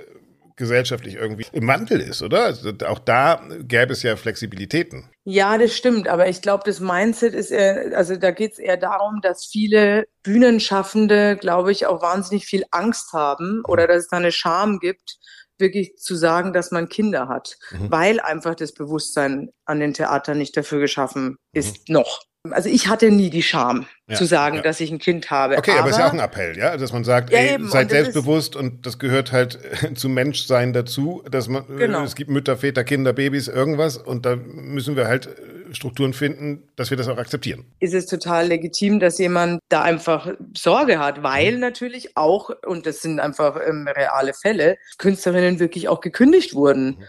[0.59, 2.45] gesellschaftlich irgendwie im Wandel ist, oder?
[2.45, 5.09] Also auch da gäbe es ja Flexibilitäten.
[5.25, 8.77] Ja, das stimmt, aber ich glaube, das Mindset ist eher, also da geht es eher
[8.77, 14.17] darum, dass viele Bühnenschaffende, glaube ich, auch wahnsinnig viel Angst haben oder dass es da
[14.17, 15.19] eine Scham gibt,
[15.59, 17.91] wirklich zu sagen, dass man Kinder hat, mhm.
[17.91, 21.95] weil einfach das Bewusstsein an den Theatern nicht dafür geschaffen ist, mhm.
[21.95, 22.23] noch.
[22.51, 24.63] Also ich hatte nie die Scham ja, zu sagen, ja.
[24.63, 25.59] dass ich ein Kind habe.
[25.59, 27.69] Okay, aber, aber ist ja auch ein Appell, ja, dass man sagt, ja, ey, eben.
[27.69, 29.59] seid selbstbewusst und das gehört halt
[29.95, 32.05] zum Menschsein dazu, dass man genau.
[32.05, 35.29] es gibt Mütter, Väter, Kinder, Babys, irgendwas und da müssen wir halt
[35.73, 37.65] Strukturen finden, dass wir das auch akzeptieren.
[37.81, 41.61] Ist es total legitim, dass jemand da einfach Sorge hat, weil mhm.
[41.61, 46.99] natürlich auch, und das sind einfach ähm, reale Fälle, Künstlerinnen wirklich auch gekündigt wurden.
[46.99, 47.05] Mhm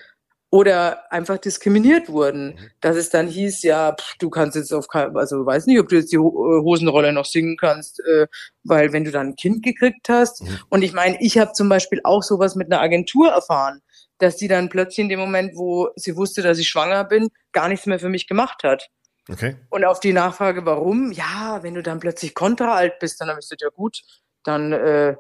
[0.52, 2.70] oder einfach diskriminiert wurden, mhm.
[2.82, 5.96] dass es dann hieß, ja, pff, du kannst jetzt auf also weiß nicht, ob du
[5.96, 8.28] jetzt die äh, Hosenrolle noch singen kannst, äh,
[8.64, 10.60] weil wenn du dann ein Kind gekriegt hast mhm.
[10.70, 13.82] und ich meine, ich habe zum Beispiel auch sowas mit einer Agentur erfahren,
[14.20, 17.68] dass die dann plötzlich in dem Moment, wo sie wusste, dass ich schwanger bin, gar
[17.68, 18.90] nichts mehr für mich gemacht hat.
[19.30, 19.58] Okay.
[19.70, 21.12] Und auf die Nachfrage, warum?
[21.12, 24.02] Ja, wenn du dann plötzlich kontraalt bist, dann habe ich gesagt, ja gut,
[24.44, 25.16] dann äh,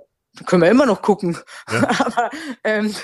[0.46, 1.38] können wir immer noch gucken.
[1.72, 1.90] Ja.
[2.06, 2.30] Aber
[2.64, 2.96] ähm,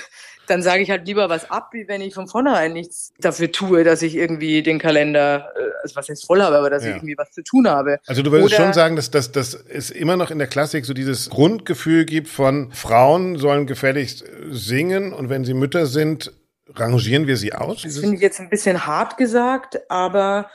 [0.46, 3.84] dann sage ich halt lieber was ab, wie wenn ich von vornherein nichts dafür tue,
[3.84, 6.90] dass ich irgendwie den Kalender, äh, also was jetzt voll habe, aber dass ja.
[6.90, 7.98] ich irgendwie was zu tun habe.
[8.06, 10.84] Also du würdest Oder, schon sagen, dass, dass, dass es immer noch in der Klassik
[10.84, 16.32] so dieses Grundgefühl gibt von Frauen sollen gefälligst singen und wenn sie Mütter sind,
[16.74, 17.82] rangieren wir sie aus?
[17.82, 20.50] Das finde ich jetzt ein bisschen hart gesagt, aber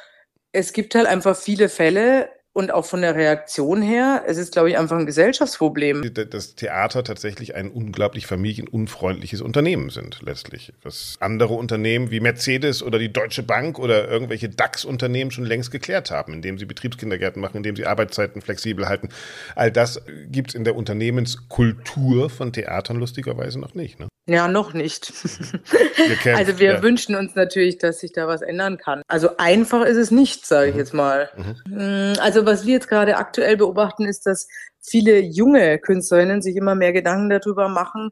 [0.51, 4.69] es gibt halt einfach viele Fälle, und auch von der Reaktion her, es ist, glaube
[4.69, 6.13] ich, einfach ein Gesellschaftsproblem.
[6.13, 10.73] Das Theater tatsächlich ein unglaublich familienunfreundliches Unternehmen sind, letztlich.
[10.83, 16.11] Was andere Unternehmen wie Mercedes oder die Deutsche Bank oder irgendwelche DAX-Unternehmen schon längst geklärt
[16.11, 19.09] haben, indem sie Betriebskindergärten machen, indem sie Arbeitszeiten flexibel halten.
[19.55, 23.99] All das gibt es in der Unternehmenskultur von Theatern lustigerweise noch nicht.
[23.99, 24.07] Ne?
[24.29, 25.11] Ja, noch nicht.
[26.21, 26.83] kämpft, also wir ja.
[26.83, 29.01] wünschen uns natürlich, dass sich da was ändern kann.
[29.07, 31.29] Also einfach ist es nicht, sage ich jetzt mal.
[31.65, 34.47] Mm, Also was wir jetzt gerade aktuell beobachten, ist, dass
[34.79, 38.09] viele junge Künstlerinnen sich immer mehr Gedanken darüber machen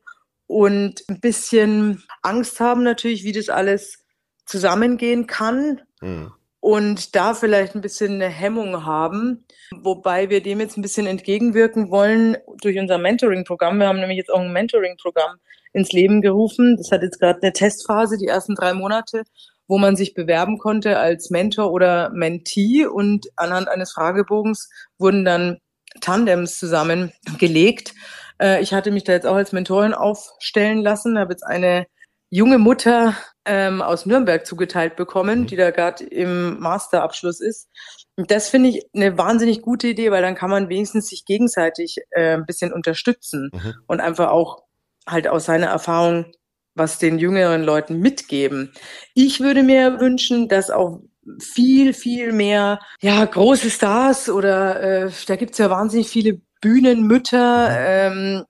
[0.47, 4.03] und ein bisschen Angst haben natürlich, wie das alles
[4.45, 6.31] zusammengehen kann Mhm.
[6.59, 9.45] und da vielleicht ein bisschen eine Hemmung haben,
[9.81, 13.77] wobei wir dem jetzt ein bisschen entgegenwirken wollen durch unser Mentoring-Programm.
[13.79, 15.37] Wir haben nämlich jetzt auch ein Mentoring-Programm
[15.73, 16.77] ins Leben gerufen.
[16.77, 19.23] Das hat jetzt gerade eine Testphase, die ersten drei Monate,
[19.69, 25.59] wo man sich bewerben konnte als Mentor oder Mentee und anhand eines Fragebogens wurden dann
[26.01, 27.93] Tandems zusammengelegt.
[28.41, 31.85] Äh, ich hatte mich da jetzt auch als Mentorin aufstellen lassen, habe jetzt eine
[32.31, 37.69] junge Mutter ähm, aus Nürnberg zugeteilt bekommen, die da gerade im Masterabschluss ist.
[38.17, 41.97] Und das finde ich eine wahnsinnig gute Idee, weil dann kann man wenigstens sich gegenseitig
[42.11, 43.73] äh, ein bisschen unterstützen Mhm.
[43.87, 44.63] und einfach auch
[45.07, 46.31] halt aus seiner Erfahrung
[46.79, 48.73] was den jüngeren Leuten mitgeben.
[49.13, 51.01] Ich würde mir wünschen, dass auch
[51.39, 58.43] viel, viel mehr ja, große Stars oder äh, da gibt's ja wahnsinnig viele Bühnenmütter, ähm,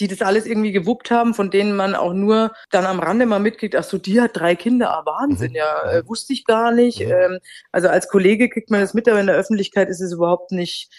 [0.00, 3.38] die das alles irgendwie gewuppt haben, von denen man auch nur dann am Rande mal
[3.38, 5.56] mitkriegt, ach so, die hat drei Kinder, ah, Wahnsinn, Mhm.
[5.56, 7.00] ja, äh, wusste ich gar nicht.
[7.00, 7.12] Mhm.
[7.12, 7.38] Ähm,
[7.72, 10.90] also als Kollege kriegt man das mit, aber in der Öffentlichkeit ist es überhaupt nicht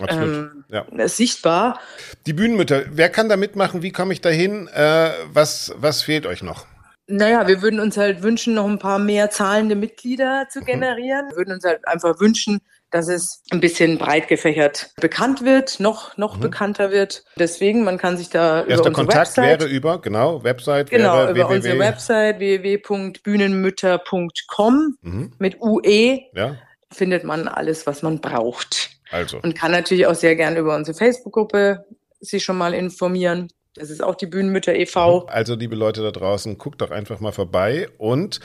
[0.00, 0.34] Absolut.
[0.34, 0.84] ähm, ja.
[1.08, 1.78] sichtbar.
[2.26, 3.82] Die Bühnenmütter, wer kann da mitmachen?
[3.82, 4.68] Wie komme ich da hin?
[4.74, 6.66] Äh, was, was fehlt euch noch?
[7.10, 10.50] Naja, wir würden uns halt wünschen, noch ein paar mehr zahlende Mitglieder Mhm.
[10.50, 11.30] zu generieren.
[11.30, 16.16] Wir würden uns halt einfach wünschen, dass es ein bisschen breit gefächert bekannt wird, noch,
[16.18, 16.40] noch Mhm.
[16.40, 17.24] bekannter wird.
[17.38, 21.24] Deswegen, man kann sich da über Erster unsere Kontakt Website, wäre über, genau, Website genau,
[21.30, 21.54] über www.
[21.56, 25.32] unsere Website www.bühnenmütter.com Mhm.
[25.38, 26.56] mit UE Ja,
[26.92, 28.87] findet man alles, was man braucht.
[29.10, 29.38] Also.
[29.40, 31.84] Und kann natürlich auch sehr gerne über unsere Facebook-Gruppe
[32.20, 33.48] sich schon mal informieren.
[33.74, 35.26] Das ist auch die Bühnenmütter e.V.
[35.26, 38.40] Also, liebe Leute da draußen, guckt doch einfach mal vorbei und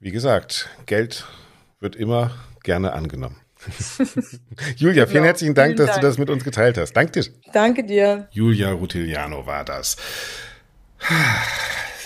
[0.00, 1.26] wie gesagt, Geld
[1.80, 2.30] wird immer
[2.62, 3.36] gerne angenommen.
[4.76, 5.24] Julia, vielen Genau.
[5.26, 6.00] herzlichen Dank, Vielen dass Dank.
[6.02, 6.92] du das mit uns geteilt hast.
[6.94, 7.30] Danke dir.
[7.52, 8.28] Danke dir.
[8.30, 9.96] Julia Rutiliano war das.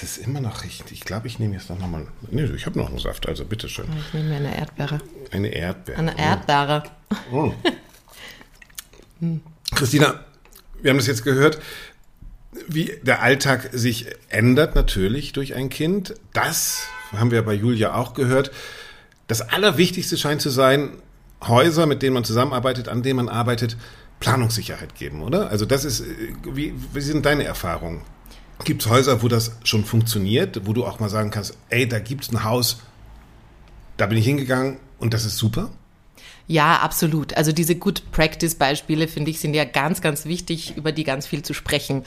[0.00, 0.92] Es ist immer noch richtig.
[0.92, 2.06] Ich glaube, ich nehme jetzt noch mal.
[2.30, 3.86] Nee, ich habe noch einen Saft, also bitteschön.
[3.98, 5.00] Ich nehme mir eine Erdbeere.
[5.32, 5.98] Eine Erdbeere.
[5.98, 6.84] Eine Erdbeere.
[9.74, 10.24] Christina,
[10.80, 11.58] wir haben das jetzt gehört,
[12.68, 16.14] wie der Alltag sich ändert natürlich durch ein Kind.
[16.32, 18.52] Das haben wir bei Julia auch gehört.
[19.26, 20.90] Das Allerwichtigste scheint zu sein,
[21.42, 23.76] Häuser, mit denen man zusammenarbeitet, an denen man arbeitet,
[24.20, 25.50] Planungssicherheit geben, oder?
[25.50, 28.02] Also das ist, äh, wie, wie sind deine Erfahrungen?
[28.64, 32.00] Gibt es Häuser, wo das schon funktioniert, wo du auch mal sagen kannst, ey, da
[32.00, 32.80] gibt es ein Haus,
[33.96, 35.70] da bin ich hingegangen und das ist super?
[36.46, 37.36] Ja, absolut.
[37.36, 41.26] Also diese Good Practice Beispiele, finde ich, sind ja ganz, ganz wichtig, über die ganz
[41.26, 42.04] viel zu sprechen.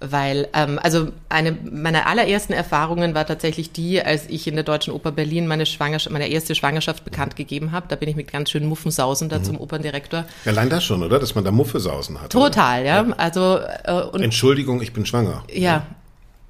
[0.00, 4.92] Weil, ähm, also eine meiner allerersten Erfahrungen war tatsächlich die, als ich in der Deutschen
[4.92, 7.86] Oper Berlin meine Schwangerschaft, meine erste Schwangerschaft bekannt gegeben habe.
[7.88, 10.24] Da bin ich mit ganz schönen Muffensausen da zum Operndirektor.
[10.44, 11.20] Allein das schon, oder?
[11.20, 12.34] Dass man da Muffesausen hat.
[12.34, 12.46] oder?
[12.46, 13.06] Total, ja.
[13.16, 15.44] Also äh, und Entschuldigung, ich bin schwanger.
[15.52, 15.86] Ja,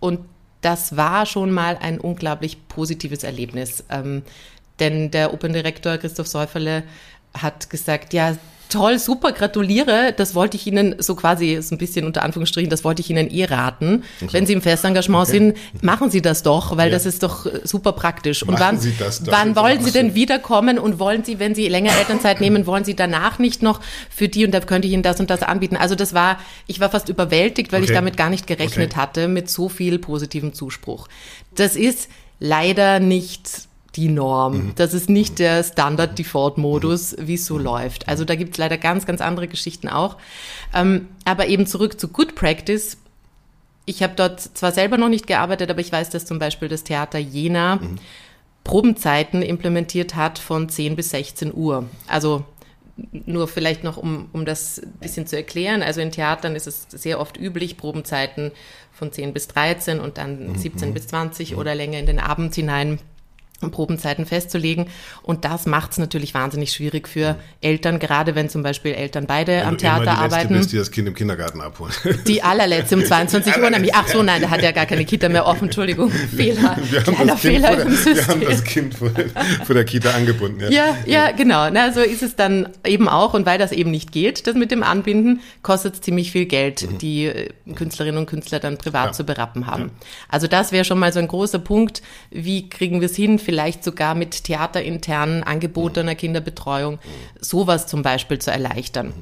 [0.01, 0.21] und
[0.63, 3.85] das war schon mal ein unglaublich positives Erlebnis.
[3.91, 4.23] Ähm,
[4.81, 6.83] denn der Operndirektor Christoph Säuferle
[7.37, 8.37] hat gesagt, ja,
[8.71, 10.13] toll, super, gratuliere.
[10.17, 13.31] Das wollte ich Ihnen so quasi, so ein bisschen unter Anführungsstrichen, das wollte ich Ihnen
[13.31, 14.03] eh raten.
[14.33, 16.95] Wenn Sie im Festengagement sind, machen Sie das doch, weil Ja.
[16.95, 18.43] das ist doch äh, super praktisch.
[18.43, 19.33] Und Machen wann, Sie das doch.
[19.33, 22.97] wann wollen Sie denn wiederkommen und wollen Sie, wenn Sie länger Elternzeit nehmen, wollen Sie
[22.97, 25.77] danach nicht noch für die und da könnte ich Ihnen das und das anbieten.
[25.77, 27.95] Also das war, ich war fast überwältigt, weil ich Okay.
[27.99, 29.01] damit gar nicht gerechnet Okay.
[29.01, 31.07] hatte mit so viel positivem Zuspruch.
[31.55, 32.09] Das ist
[32.41, 34.57] leider nicht die Norm.
[34.57, 34.73] Mhm.
[34.77, 38.09] Das ist nicht der Standard-Default-Modus, wie es so läuft.
[38.09, 40.17] Also da gibt es leider ganz, ganz andere Geschichten auch.
[40.75, 42.97] Ähm, aber eben zurück zu Good Practice.
[43.87, 46.85] Ich habe dort zwar selber noch nicht gearbeitet, aber ich weiß, dass zum Beispiel das
[46.85, 47.79] Theater Jena
[48.65, 51.85] Probenzeiten implementiert hat von 10 bis 16 Uhr.
[52.07, 52.45] Also
[53.13, 55.83] nur vielleicht noch, um, um das ein bisschen zu erklären.
[55.83, 58.53] Also in Theatern ist es sehr oft üblich, Probenzeiten
[58.93, 63.01] von 10 bis 13 und dann 17 bis 20 oder länger in den Abend hinein
[63.71, 64.87] Probenzeiten festzulegen.
[65.23, 69.65] Und das macht es natürlich wahnsinnig schwierig für Eltern, gerade wenn zum Beispiel Eltern beide
[69.65, 70.55] am Wenn du immer Theater die arbeiten.
[70.59, 71.99] bist, die das Kind im Kindergarten abholt.
[72.27, 73.95] Die allerletzte um 22 Uhr nämlich.
[73.95, 75.65] Ach so, nein, da hat ja gar keine Kita mehr offen.
[75.65, 76.77] Entschuldigung, Fehler.
[76.91, 78.41] Wir haben, Kleiner das kind, Fehler vor der, im wir haben System.
[78.51, 79.11] das Kind vor,
[79.65, 80.61] vor der Kita angebunden.
[80.61, 80.71] Ja.
[80.71, 81.71] Ja, ja, genau.
[81.71, 83.33] Na, so ist es dann eben auch.
[83.35, 86.87] Und weil das eben nicht geht, das mit dem Anbinden, kostet es ziemlich viel Geld,
[87.01, 89.13] die äh, Künstlerinnen und Künstler dann privat Ja.
[89.13, 89.91] zu berappen haben.
[90.29, 92.03] Also das wäre schon mal so ein großer Punkt.
[92.31, 93.39] Wie kriegen wir es hin?
[93.39, 93.54] Vielleicht
[93.85, 96.99] sogar mit theaterinternen Angeboten einer Kinderbetreuung,
[97.41, 99.13] sowas zum Beispiel zu erleichtern.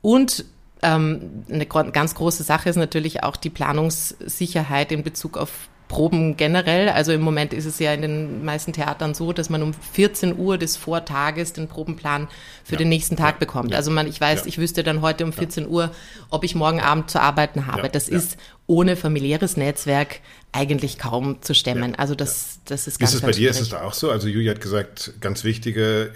[0.00, 0.44] Und
[0.84, 6.88] Ähm, eine ganz große Sache ist natürlich auch die Planungssicherheit in Bezug auf Proben generell.
[6.88, 10.36] Also im Moment ist es ja in den meisten Theatern so, dass man um 14
[10.36, 12.26] Uhr des Vortages den Probenplan
[12.64, 12.78] für ja.
[12.78, 13.38] den nächsten Tag ja.
[13.38, 13.70] bekommt.
[13.70, 13.76] Ja.
[13.76, 15.92] Also man, ich weiß, ich wüsste dann heute um 14 Uhr,
[16.30, 17.88] ob ich morgen Abend zu arbeiten habe.
[17.88, 20.20] Das ist ohne familiäres Netzwerk
[20.52, 21.92] eigentlich kaum zu stemmen.
[21.92, 22.60] Ja, also das, ja.
[22.66, 24.10] das ist ganz Ist es bei dir, ist es da auch so?
[24.10, 26.12] Also Julia hat gesagt, ganz wichtige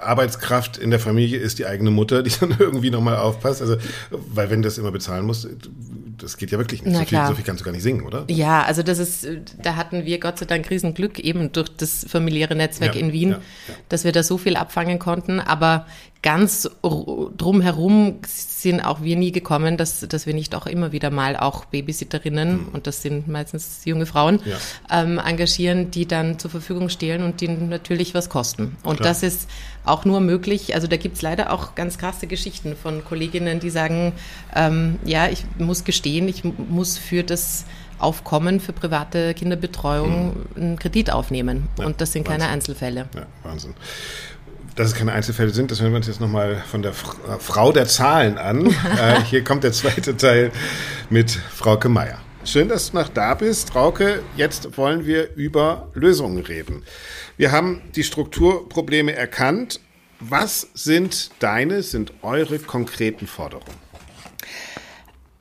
[0.00, 3.60] Arbeitskraft in der Familie ist die eigene Mutter, die dann irgendwie nochmal aufpasst.
[3.60, 3.76] Also,
[4.10, 5.46] weil wenn das immer bezahlen muss,
[6.16, 6.96] das geht ja wirklich nicht.
[6.96, 8.24] so viel, so viel kannst du gar nicht singen, oder?
[8.28, 9.26] Ja, also das ist,
[9.62, 13.36] da hatten wir Gott sei Dank Riesenglück eben durch das familiäre Netzwerk ja, in Wien,
[13.90, 15.40] dass wir da so viel abfangen konnten.
[15.40, 15.86] Aber
[16.22, 21.36] ganz drumherum sind auch wir nie gekommen, dass, dass wir nicht auch immer wieder mal
[21.36, 22.68] auch Babysitterinnen, mhm.
[22.72, 24.56] und das sind meistens junge Frauen, ja.
[25.02, 28.76] ähm, engagieren, die dann zur Verfügung stehen und die natürlich was kosten.
[28.82, 29.10] Und Klar.
[29.10, 29.48] das ist
[29.84, 34.12] auch nur möglich, also da gibt's leider auch ganz krasse Geschichten von Kolleginnen, die sagen,
[34.56, 37.64] ähm, ja, ich muss gestehen, ich muss für das
[38.00, 40.62] Aufkommen für private Kinderbetreuung mhm.
[40.62, 41.68] einen Kredit aufnehmen.
[41.78, 42.40] Ja, und das sind Wahnsinn.
[42.40, 43.08] keine Einzelfälle.
[43.14, 43.74] Ja, Wahnsinn
[44.78, 47.72] dass es keine Einzelfälle sind, das hören wir uns jetzt nochmal von der äh, Frau
[47.72, 48.66] der Zahlen an.
[48.98, 50.52] äh, hier kommt der zweite Teil
[51.10, 52.20] mit Frauke Meier.
[52.44, 53.70] Schön, dass du noch da bist.
[53.70, 56.84] Frauke, jetzt wollen wir über Lösungen reden.
[57.36, 59.80] Wir haben die Strukturprobleme erkannt.
[60.20, 63.87] Was sind deine, sind eure konkreten Forderungen?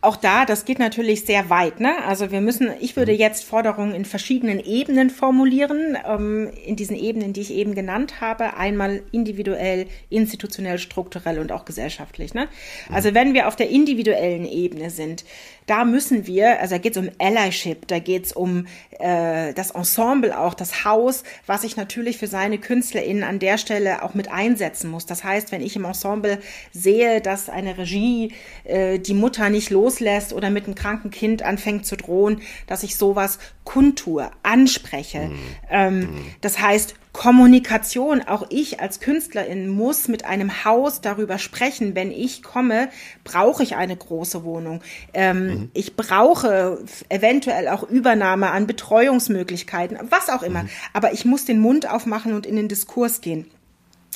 [0.07, 1.79] Auch da, das geht natürlich sehr weit.
[1.79, 2.03] Ne?
[2.05, 3.19] Also wir müssen, ich würde mhm.
[3.19, 8.55] jetzt Forderungen in verschiedenen Ebenen formulieren, ähm, in diesen Ebenen, die ich eben genannt habe.
[8.55, 12.33] Einmal individuell, institutionell, strukturell und auch gesellschaftlich.
[12.33, 12.47] Ne?
[12.91, 15.25] Also wenn wir auf der individuellen Ebene sind,
[15.67, 18.67] da müssen wir, also da geht es um Allyship, da geht es um
[18.99, 24.01] äh, das Ensemble auch, das Haus, was ich natürlich für seine KünstlerInnen an der Stelle
[24.01, 25.05] auch mit einsetzen muss.
[25.05, 26.39] Das heißt, wenn ich im Ensemble
[26.71, 31.85] sehe, dass eine Regie äh, die Mutter nicht loslässt oder mit einem kranken Kind anfängt
[31.85, 35.19] zu drohen, dass ich sowas kundtue, anspreche.
[35.19, 35.39] Mhm.
[35.69, 36.25] Ähm, mhm.
[36.39, 42.43] Das heißt, Kommunikation, auch ich als Künstlerin muss mit einem Haus darüber sprechen, wenn ich
[42.43, 42.89] komme,
[43.23, 44.83] brauche ich eine große Wohnung.
[45.15, 45.71] Ähm, mhm.
[45.73, 46.77] Ich brauche
[47.09, 50.63] eventuell auch Übernahme an Betreuungsmöglichkeiten, was auch immer.
[50.63, 50.69] Mhm.
[50.93, 53.49] Aber ich muss den Mund aufmachen und in den Diskurs gehen.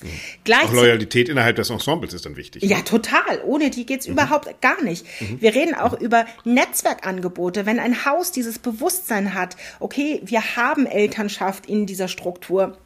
[0.04, 0.54] Mhm.
[0.54, 2.62] Auch Loyalität innerhalb des Ensembles ist dann wichtig.
[2.62, 2.84] Ja, ne?
[2.84, 3.42] total.
[3.44, 4.14] Ohne die geht's mhm.
[4.14, 5.08] überhaupt gar nicht.
[5.20, 5.42] Mhm.
[5.42, 7.66] Wir reden auch über Netzwerkangebote.
[7.66, 12.78] Wenn ein Haus dieses Bewusstsein hat, okay, wir haben Elternschaft in dieser Struktur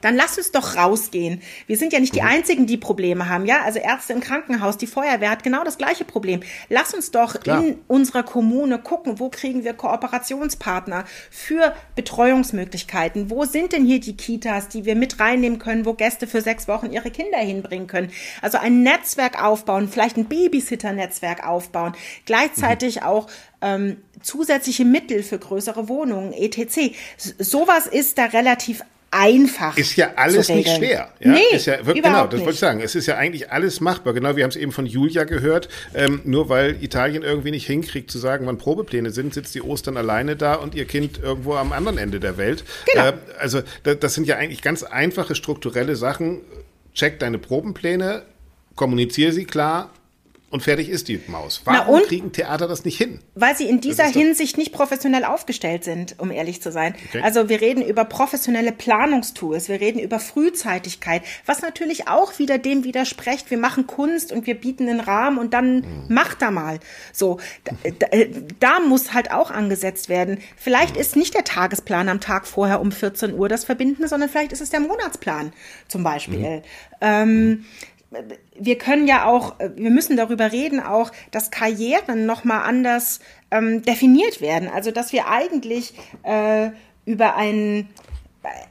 [0.00, 1.42] dann lass uns doch rausgehen.
[1.66, 2.28] Wir sind ja nicht die mhm.
[2.28, 3.62] Einzigen, die Probleme haben, ja?
[3.62, 6.40] Also Ärzte im Krankenhaus, die Feuerwehr hat genau das gleiche Problem.
[6.68, 7.62] Lass uns doch Klar.
[7.62, 13.30] in unserer Kommune gucken, wo kriegen wir Kooperationspartner für Betreuungsmöglichkeiten?
[13.30, 16.68] Wo sind denn hier die Kitas, die wir mit reinnehmen können, wo Gäste für sechs
[16.68, 18.10] Wochen ihre Kinder hinbringen können?
[18.42, 21.94] Also ein Netzwerk aufbauen, vielleicht ein Babysitter-Netzwerk aufbauen,
[22.26, 23.02] gleichzeitig mhm.
[23.02, 23.26] auch
[23.60, 26.94] ähm, zusätzliche Mittel für größere Wohnungen, etc.
[27.16, 29.76] Sowas ist da relativ einfach.
[29.76, 31.12] Ist ja alles nicht schwer.
[31.20, 31.32] Ja?
[31.32, 32.80] Nee, ist ja, genau, das wollte ich sagen.
[32.80, 34.12] Es ist ja eigentlich alles machbar.
[34.12, 35.68] Genau, wir haben es eben von Julia gehört.
[35.94, 39.96] Ähm, nur weil Italien irgendwie nicht hinkriegt zu sagen, wann Probepläne sind, sitzt die Ostern
[39.96, 42.64] alleine da und ihr Kind irgendwo am anderen Ende der Welt.
[42.92, 43.08] Genau.
[43.08, 46.40] Äh, also das, das sind ja eigentlich ganz einfache strukturelle Sachen.
[46.94, 48.22] Check deine Probenpläne,
[48.74, 49.92] kommuniziere sie klar,
[50.50, 51.60] und fertig ist die Maus.
[51.64, 53.20] Warum kriegen Theater das nicht hin?
[53.34, 56.94] Weil sie in dieser Hinsicht nicht professionell aufgestellt sind, um ehrlich zu sein.
[57.08, 57.20] Okay.
[57.22, 62.84] Also wir reden über professionelle Planungstools, wir reden über Frühzeitigkeit, was natürlich auch wieder dem
[62.84, 63.50] widerspricht.
[63.50, 66.04] Wir machen Kunst und wir bieten einen Rahmen und dann mhm.
[66.08, 66.80] macht da mal.
[67.12, 68.06] So, da,
[68.58, 70.38] da, muss halt auch angesetzt werden.
[70.56, 71.00] Vielleicht mhm.
[71.02, 74.62] ist nicht der Tagesplan am Tag vorher um 14 Uhr das Verbindende, sondern vielleicht ist
[74.62, 75.52] es der Monatsplan
[75.88, 76.38] zum Beispiel.
[76.38, 76.62] Mhm.
[77.02, 77.64] Ähm,
[78.10, 84.40] wir können ja auch, wir müssen darüber reden auch, dass Karrieren nochmal anders ähm, definiert
[84.40, 84.68] werden.
[84.68, 86.70] Also dass wir eigentlich äh,
[87.04, 87.88] über ein,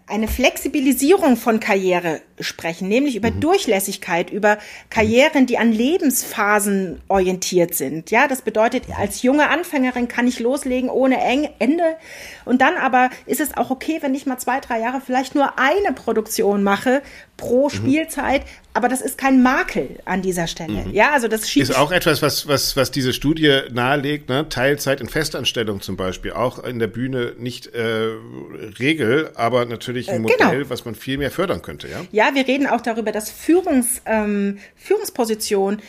[0.07, 3.41] eine Flexibilisierung von Karriere sprechen, nämlich über mhm.
[3.41, 4.57] Durchlässigkeit, über
[4.89, 8.09] Karrieren, die an Lebensphasen orientiert sind.
[8.09, 11.17] Ja, das bedeutet, als junge Anfängerin kann ich loslegen ohne
[11.59, 11.97] Ende.
[12.45, 15.59] Und dann aber ist es auch okay, wenn ich mal zwei, drei Jahre vielleicht nur
[15.59, 17.01] eine Produktion mache
[17.35, 17.71] pro mhm.
[17.71, 18.43] Spielzeit,
[18.73, 20.85] aber das ist kein Makel an dieser Stelle.
[20.85, 20.93] Mhm.
[20.93, 21.69] Ja, also das schiebt.
[21.69, 24.47] Ist auch etwas, was, was, was diese Studie nahelegt, ne?
[24.49, 28.09] Teilzeit in Festanstellung zum Beispiel, auch in der Bühne nicht äh,
[28.79, 30.45] Regel, aber natürlich ein äh, genau.
[30.45, 32.01] Modell, was man viel mehr fördern könnte, ja?
[32.11, 35.81] Ja, wir reden auch darüber, dass Führungs, ähm, Führungspositionen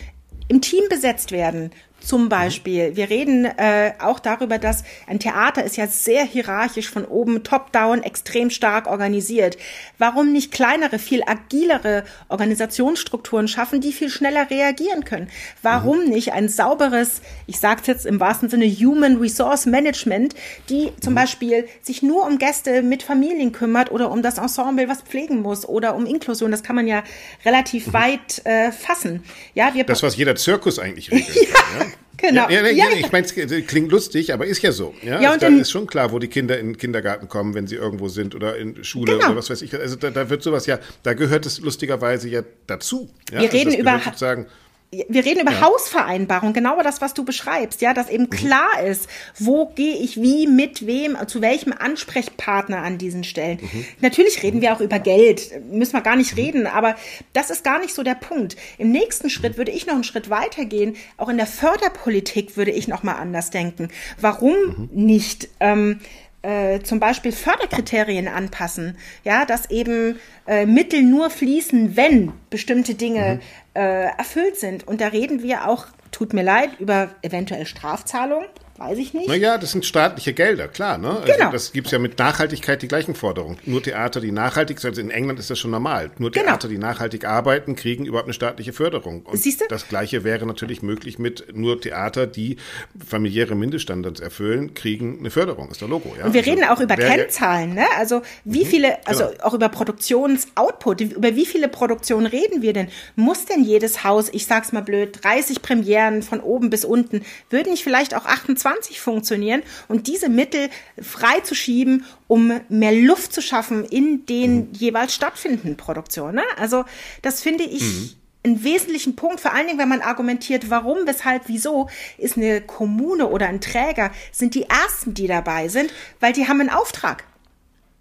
[0.49, 1.71] im Team besetzt werden
[2.01, 2.95] Zum Beispiel.
[2.95, 8.03] Wir reden äh, auch darüber, dass ein Theater ist ja sehr hierarchisch von oben top-down
[8.05, 9.59] extrem stark organisiert.
[9.99, 15.29] Warum nicht kleinere, viel agilere Organisationsstrukturen schaffen, die viel schneller reagieren können?
[15.63, 16.11] Warum mhm.
[16.11, 20.35] nicht ein sauberes, ich sage es jetzt im wahrsten Sinne, Human Resource Management,
[20.69, 21.17] die zum mhm.
[21.17, 25.69] Beispiel sich nur um Gäste mit Familien kümmert oder um das Ensemble, was pflegen muss
[25.69, 26.53] oder um Inklusion.
[26.53, 27.03] Das kann man ja
[27.45, 27.93] relativ mhm.
[27.93, 29.25] weit äh, fassen.
[29.55, 31.35] Ja, wir das, was jeder Zirkus eigentlich regelt.
[31.35, 31.81] ja.
[31.81, 31.88] ja.
[32.19, 32.49] Genau.
[32.51, 34.93] Ja, ja, ja, ich meine, es klingt lustig, aber ist ja so.
[35.03, 37.55] Ja, ja also und da ist schon klar, wo die Kinder in den Kindergarten kommen,
[37.55, 39.27] wenn sie irgendwo sind oder in Schule genau.
[39.27, 39.73] oder was weiß ich.
[39.73, 43.09] Also da, da, wird sowas ja, da gehört es lustigerweise ja dazu.
[43.31, 43.41] Ja?
[43.41, 44.47] Wir reden also über sozusagen
[44.91, 45.61] wir reden über ja.
[45.61, 48.31] Hausvereinbarung, genau das, was du beschreibst, ja, dass eben mhm.
[48.31, 49.07] klar ist,
[49.39, 53.59] wo gehe ich wie, mit wem, zu welchem Ansprechpartner an diesen Stellen.
[53.61, 53.85] Mhm.
[54.01, 56.43] Natürlich reden wir auch über Geld, müssen wir gar nicht mhm.
[56.43, 56.97] reden, aber
[57.35, 58.57] das ist gar nicht so der Punkt.
[58.79, 60.97] Im nächsten Schritt würde ich noch einen Schritt weitergehen.
[61.19, 63.89] Auch in der Förderpolitik würde ich noch mal anders denken.
[64.21, 64.89] Warum mhm.
[64.93, 65.49] nicht?
[65.61, 66.01] Ähm,
[66.43, 73.35] äh, zum Beispiel Förderkriterien anpassen, ja, dass eben äh, Mittel nur fließen, wenn bestimmte Dinge
[73.35, 73.81] mhm.
[73.81, 74.87] äh, erfüllt sind.
[74.87, 78.47] Und da reden wir auch, tut mir leid, über eventuell Strafzahlungen
[78.79, 79.27] Weiß ich nicht.
[79.27, 80.99] Naja, das sind staatliche Gelder, klar.
[80.99, 81.09] Ne?
[81.09, 81.51] Also genau.
[81.51, 83.59] das gibt's ja mit Nachhaltigkeit die gleichen Forderungen.
[83.65, 86.13] Nur Theater, die nachhaltig sind, also in England ist das schon normal.
[86.19, 86.47] Nur genau.
[86.47, 89.23] Theater, die nachhaltig arbeiten, kriegen überhaupt eine staatliche Förderung.
[89.23, 89.65] Und Siehst du?
[89.69, 92.57] Das Gleiche wäre natürlich möglich mit nur Theater, die
[93.05, 95.71] familiäre Mindeststandards erfüllen, kriegen eine Förderung.
[95.73, 96.27] Ist der Logo, ja.
[96.27, 97.87] Und wir also, reden auch über Kennzahlen, ne?
[97.97, 99.43] Also wie mhm, viele, also genau.
[99.43, 102.89] auch über Produktionsoutput, über wie viele Produktionen reden wir denn?
[103.17, 107.73] Muss denn jedes Haus, ich sag's mal blöd, 30 Premieren von oben bis unten, würden
[107.73, 110.69] nicht vielleicht auch 28 2020 funktionieren und diese Mittel
[111.01, 114.69] freizuschieben, um mehr Luft zu schaffen in den mhm.
[114.73, 116.37] jeweils stattfindenden Produktionen.
[116.37, 116.45] Ne?
[116.57, 116.85] Also
[117.23, 118.11] das finde ich mhm
[118.45, 123.29] einen wesentlichen Punkt, vor allen Dingen, wenn man argumentiert, warum, weshalb, wieso, ist eine Kommune
[123.29, 127.25] oder ein Träger, sind die Ersten, die dabei sind, weil die haben einen Auftrag.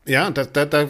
[0.07, 0.89] Ja, da, da, da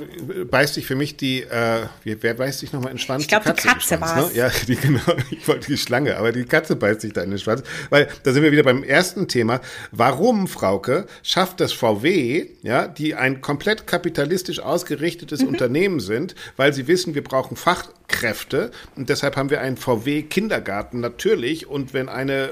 [0.50, 3.24] beißt sich für mich die, äh, wer beißt sich nochmal in den Schwanz?
[3.24, 4.32] Ich glaube, die Katze, die Katze war ne?
[4.34, 5.02] Ja, die, genau,
[5.32, 7.64] ich wollte die Schlange, aber die Katze beißt sich da in den Schwanz.
[7.90, 9.60] Weil da sind wir wieder beim ersten Thema.
[9.92, 15.48] Warum, Frauke, schafft das VW, ja, die ein komplett kapitalistisch ausgerichtetes mhm.
[15.48, 21.68] Unternehmen sind, weil sie wissen, wir brauchen Fachkräfte und deshalb haben wir einen VW-Kindergarten natürlich
[21.68, 22.52] und wenn eine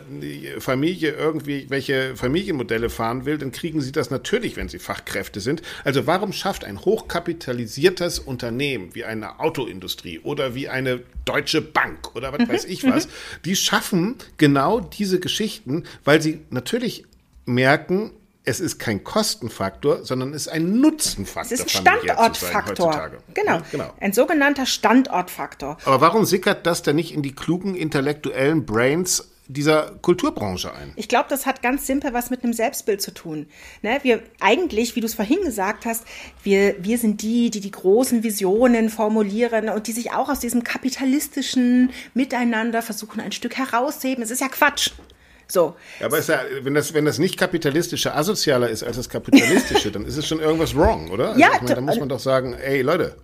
[0.59, 5.61] Familie irgendwie welche Familienmodelle fahren will, dann kriegen sie das natürlich, wenn sie Fachkräfte sind.
[5.83, 12.15] Also warum schafft schafft ein hochkapitalisiertes Unternehmen wie eine Autoindustrie oder wie eine Deutsche Bank
[12.15, 12.49] oder was mhm.
[12.49, 13.11] weiß ich was, mhm.
[13.43, 17.03] die schaffen genau diese Geschichten, weil sie natürlich
[17.45, 18.11] merken,
[18.45, 21.51] es ist kein Kostenfaktor, sondern es ist ein Nutzenfaktor.
[21.51, 23.11] Es ist ein Standortfaktor.
[23.33, 23.55] Genau.
[23.55, 23.93] Ja, genau.
[23.99, 25.77] Ein sogenannter Standortfaktor.
[25.83, 30.93] Aber warum sickert das denn nicht in die klugen intellektuellen Brains dieser Kulturbranche ein?
[30.95, 33.47] Ich glaube, das hat ganz simpel was mit einem Selbstbild zu tun.
[33.81, 33.99] Ne?
[34.03, 36.03] Wir eigentlich, wie du es vorhin gesagt hast,
[36.43, 40.63] wir, wir sind die, die die großen Visionen formulieren und die sich auch aus diesem
[40.63, 44.23] kapitalistischen Miteinander versuchen, ein Stück herauszuheben.
[44.23, 44.91] Es ist ja Quatsch.
[45.47, 45.75] So.
[45.99, 50.05] Ja, aber ja, wenn, das, wenn das nicht kapitalistische asozialer ist als das kapitalistische, dann
[50.05, 51.29] ist es schon irgendwas wrong, oder?
[51.29, 53.15] Also ja, ich meine, da muss man doch sagen, ey Leute,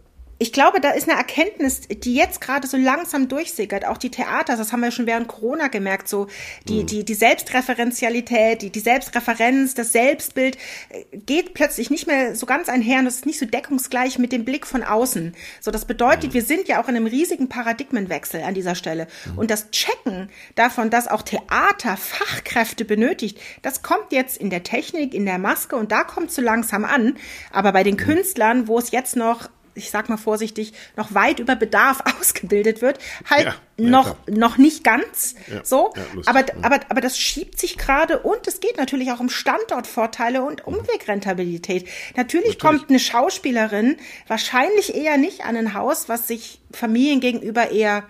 [0.41, 3.85] ich glaube, da ist eine Erkenntnis, die jetzt gerade so langsam durchsickert.
[3.85, 6.27] Auch die Theater, das haben wir schon während Corona gemerkt, so
[6.67, 6.87] die, mhm.
[6.87, 10.57] die, die Selbstreferenzialität, die, die Selbstreferenz, das Selbstbild
[10.89, 14.31] äh, geht plötzlich nicht mehr so ganz einher und das ist nicht so deckungsgleich mit
[14.31, 15.35] dem Blick von außen.
[15.61, 16.33] So, das bedeutet, mhm.
[16.33, 19.07] wir sind ja auch in einem riesigen Paradigmenwechsel an dieser Stelle.
[19.25, 19.37] Mhm.
[19.37, 25.13] Und das Checken davon, dass auch Theater Fachkräfte benötigt, das kommt jetzt in der Technik,
[25.13, 27.15] in der Maske und da kommt es so langsam an.
[27.51, 27.91] Aber bei den.
[27.97, 32.99] Künstlern, wo es jetzt noch ich sag mal vorsichtig, noch weit über Bedarf ausgebildet wird,
[33.30, 35.93] halt ja, noch, ja, noch nicht ganz ja, so.
[36.26, 40.65] aber, aber, aber das schiebt sich gerade und es geht natürlich auch um Standortvorteile und
[40.65, 41.88] Umwegrentabilität.
[42.15, 42.59] Natürlich, natürlich.
[42.59, 43.97] kommt eine Schauspielerin
[44.28, 48.03] wahrscheinlich eher nicht an ein Haus, was sich Familien gegenüber eher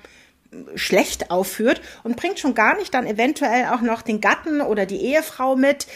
[0.76, 5.02] schlecht aufführt und bringt schon gar nicht dann eventuell auch noch den Gatten oder die
[5.02, 5.88] Ehefrau mit,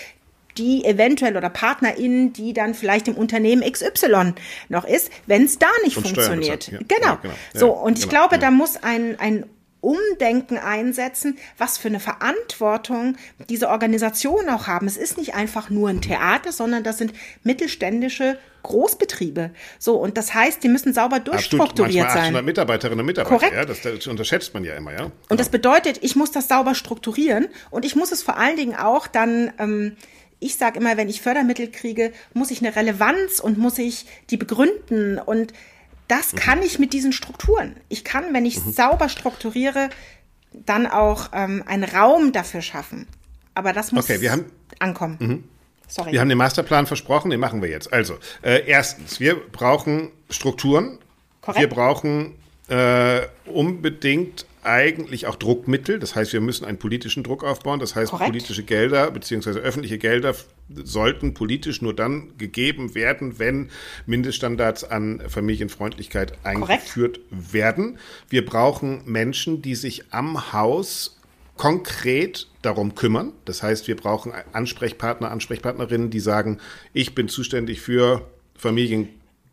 [0.57, 4.33] die eventuell oder PartnerInnen, die dann vielleicht im Unternehmen XY
[4.69, 6.71] noch ist, wenn es da nicht und funktioniert.
[6.71, 6.79] Ja.
[6.87, 7.07] Genau.
[7.07, 7.33] Ja, genau.
[7.53, 8.27] So, und ich genau.
[8.27, 9.45] glaube, da muss ein, ein
[9.85, 13.17] Umdenken einsetzen, was für eine Verantwortung
[13.49, 14.87] diese Organisationen auch haben.
[14.87, 19.51] Es ist nicht einfach nur ein Theater, sondern das sind mittelständische Großbetriebe.
[19.77, 22.43] So, und das heißt, die müssen sauber durchstrukturiert sein.
[22.43, 23.55] Mitarbeiterinnen und Mitarbeiter, Korrekt.
[23.55, 24.97] Ja, das, das, unterschätzt man ja immer, ja.
[24.97, 25.11] Genau.
[25.29, 28.75] Und das bedeutet, ich muss das sauber strukturieren und ich muss es vor allen Dingen
[28.75, 29.97] auch dann ähm,
[30.39, 34.37] ich sage immer, wenn ich Fördermittel kriege, muss ich eine Relevanz und muss ich die
[34.37, 35.17] begründen.
[35.17, 35.53] Und
[36.07, 36.37] das mhm.
[36.37, 37.75] kann ich mit diesen Strukturen.
[37.89, 38.71] Ich kann, wenn ich mhm.
[38.71, 39.89] sauber strukturiere,
[40.51, 43.07] dann auch ähm, einen Raum dafür schaffen.
[43.53, 45.49] Aber das muss Okay, wir haben- ankommen.
[45.87, 46.11] Sorry.
[46.11, 47.93] Wir haben den Masterplan versprochen, den machen wir jetzt.
[47.93, 50.97] Also, äh, erstens, wir brauchen Strukturen.
[51.41, 51.61] Korrekt.
[51.61, 52.35] Wir brauchen
[52.67, 55.99] äh, unbedingt eigentlich auch Druckmittel.
[55.99, 57.79] Das heißt, wir müssen einen politischen Druck aufbauen.
[57.79, 58.31] Das heißt, Korrekt.
[58.31, 60.35] politische Gelder beziehungsweise öffentliche Gelder
[60.69, 63.69] sollten politisch nur dann gegeben werden, wenn
[64.07, 67.99] Mindeststandards an Familienfreundlichkeit eingeführt werden.
[68.29, 71.19] Wir brauchen Menschen, die sich am Haus
[71.57, 73.33] konkret darum kümmern.
[73.45, 76.59] Das heißt, wir brauchen Ansprechpartner, Ansprechpartnerinnen, die sagen,
[76.91, 78.27] ich bin zuständig für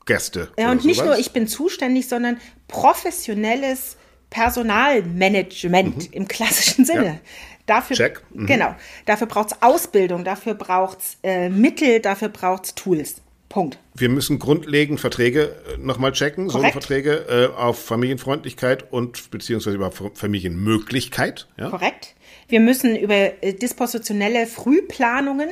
[0.07, 0.49] Familiengäste.
[0.59, 1.11] Ja, und nicht sowas.
[1.11, 2.39] nur ich bin zuständig, sondern
[2.69, 3.97] professionelles
[4.31, 7.07] Personalmanagement im klassischen Sinne.
[7.07, 7.21] Ja.
[7.67, 8.23] Dafür, Check.
[8.33, 8.47] Mhm.
[8.47, 8.75] Genau.
[9.07, 13.17] Dafür braucht es Ausbildung, dafür braucht es äh, Mittel, dafür braucht es Tools.
[13.49, 13.79] Punkt.
[13.95, 16.73] Wir müssen grundlegend Verträge nochmal checken, so Korrekt.
[16.73, 21.49] Verträge äh, auf Familienfreundlichkeit und beziehungsweise über Familienmöglichkeit.
[21.59, 21.69] Ja?
[21.69, 22.15] Korrekt.
[22.49, 25.51] Wir müssen über äh, dispositionelle Frühplanungen,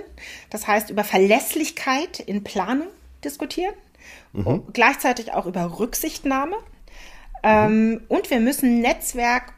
[0.49, 2.89] das heißt über Verlässlichkeit in Planung
[3.23, 3.75] diskutieren.
[4.33, 6.57] Und gleichzeitig auch über Rücksichtnahme.
[7.43, 9.55] Ähm, und wir müssen Netzwerk,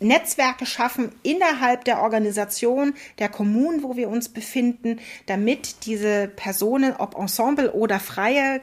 [0.00, 7.16] Netzwerke schaffen innerhalb der Organisation, der Kommunen, wo wir uns befinden, damit diese Personen, ob
[7.16, 8.60] Ensemble oder freie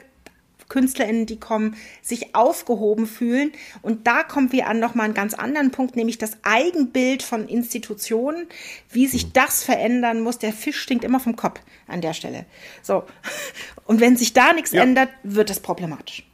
[0.72, 3.52] KünstlerInnen, die kommen, sich aufgehoben fühlen.
[3.82, 8.46] Und da kommen wir an nochmal einen ganz anderen Punkt, nämlich das Eigenbild von Institutionen,
[8.90, 10.38] wie sich das verändern muss.
[10.38, 12.46] Der Fisch stinkt immer vom Kopf an der Stelle.
[12.82, 13.04] So.
[13.84, 14.82] Und wenn sich da nichts Ja.
[14.82, 16.24] ändert, wird es problematisch.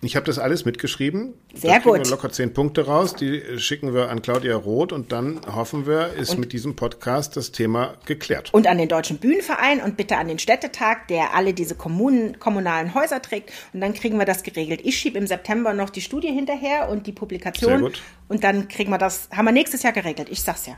[0.00, 1.34] Ich habe das alles mitgeschrieben.
[1.54, 2.04] Sehr da kriegen gut.
[2.06, 3.16] Wir locker zehn Punkte raus.
[3.16, 7.36] Die äh, schicken wir an Claudia Roth und dann hoffen wir, ist mit diesem Podcast
[7.36, 8.54] das Thema geklärt.
[8.54, 12.94] Und an den Deutschen Bühnenverein und bitte an den Städtetag, der alle diese Kommunen, kommunalen
[12.94, 13.52] Häuser trägt.
[13.72, 14.80] Und dann kriegen wir das geregelt.
[14.84, 17.70] Ich schiebe im September noch die Studie hinterher und die Publikation.
[17.70, 18.02] Sehr gut.
[18.28, 20.28] Und dann kriegen wir das, haben wir nächstes Jahr geregelt.
[20.30, 20.76] Ich sag's ja.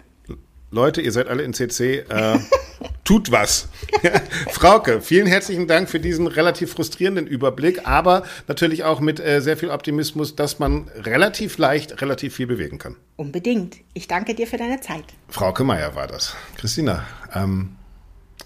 [0.73, 2.05] Leute, ihr seid alle in CC.
[2.09, 2.39] Äh,
[3.05, 3.69] tut was.
[4.53, 9.57] Frauke, vielen herzlichen Dank für diesen relativ frustrierenden Überblick, aber natürlich auch mit äh, sehr
[9.57, 12.95] viel Optimismus, dass man relativ leicht relativ viel bewegen kann.
[13.17, 13.79] Unbedingt.
[13.95, 15.03] Ich danke dir für deine Zeit.
[15.29, 16.37] Frauke Meier war das.
[16.57, 17.05] Christina,
[17.35, 17.71] ähm,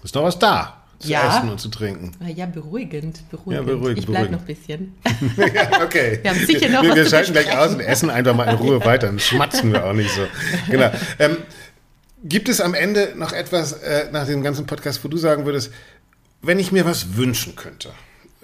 [0.03, 0.81] ist noch was da?
[0.97, 1.37] Zu Ja.
[1.37, 2.13] essen und zu trinken.
[2.35, 3.53] Ja, beruhigend, beruhigend.
[3.53, 4.31] Ja, beruhigend, ich bleibe beruhigend.
[4.31, 5.53] noch ein bisschen.
[5.55, 6.19] ja, okay.
[6.23, 8.55] Wir haben sicher noch wir, was wir schalten gleich aus und essen einfach mal in
[8.55, 9.07] Ruhe weiter.
[9.07, 10.21] Dann schmatzen wir auch nicht so.
[10.71, 10.89] Genau.
[11.19, 11.37] Ähm,
[12.25, 15.71] gibt es am Ende noch etwas äh, nach dem ganzen Podcast, wo du sagen würdest,
[16.41, 17.91] wenn ich mir was wünschen könnte,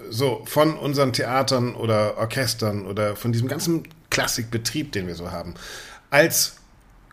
[0.08, 5.54] so von unseren Theatern oder Orchestern oder von diesem ganzen Klassikbetrieb, den wir so haben,
[6.10, 6.56] als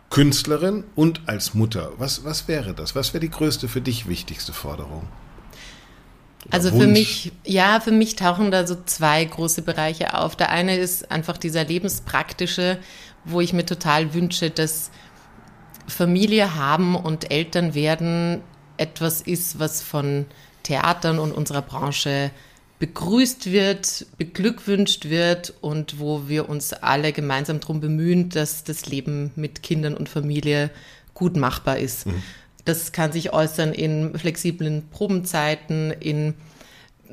[0.10, 2.96] Künstlerin und als Mutter, was, was wäre das?
[2.96, 5.08] Was wäre die größte für dich wichtigste Forderung?
[6.52, 6.92] Also für Wunsch.
[6.92, 10.36] mich, ja, für mich tauchen da so zwei große Bereiche auf.
[10.36, 12.80] Der eine ist einfach dieser lebenspraktische,
[13.26, 14.90] wo ich mir total wünsche, dass
[15.90, 18.42] Familie haben und Eltern werden
[18.78, 20.26] etwas ist, was von
[20.64, 22.32] Theatern und unserer Branche
[22.80, 29.32] begrüßt wird, beglückwünscht wird und wo wir uns alle gemeinsam darum bemühen, dass das Leben
[29.36, 30.70] mit Kindern und Familie
[31.14, 32.06] gut machbar ist.
[32.64, 36.36] Das kann sich äußern in flexiblen Probenzeiten, in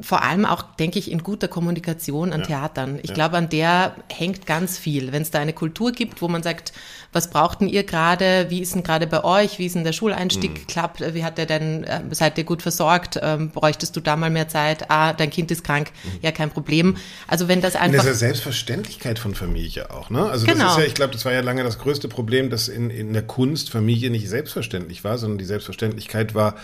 [0.01, 2.99] vor allem auch, denke ich, in guter Kommunikation an Theatern.
[3.03, 5.13] Ich glaube, an der hängt ganz viel.
[5.13, 6.73] Wenn es da eine Kultur gibt, wo man sagt,
[7.13, 8.47] was braucht denn ihr gerade?
[8.51, 9.59] Wie ist denn gerade bei euch?
[9.59, 11.03] Wie ist denn der Schuleinstieg geklappt?
[11.15, 13.19] Wie hat der denn, äh, seid ihr gut versorgt?
[13.23, 14.91] Ähm, bräuchtest du da mal mehr Zeit?
[14.91, 15.93] Ah, dein Kind ist krank.
[16.21, 16.97] Ja, kein Problem.
[17.27, 20.27] Also wenn das Und einfach das ist ja Selbstverständlichkeit von Familie auch, ne?
[20.27, 20.71] Also das Genau.
[20.73, 23.23] ist ja, ich glaube, das war ja lange das größte Problem, dass in, in der
[23.23, 26.57] Kunst Familie nicht selbstverständlich war, sondern die Selbstverständlichkeit war,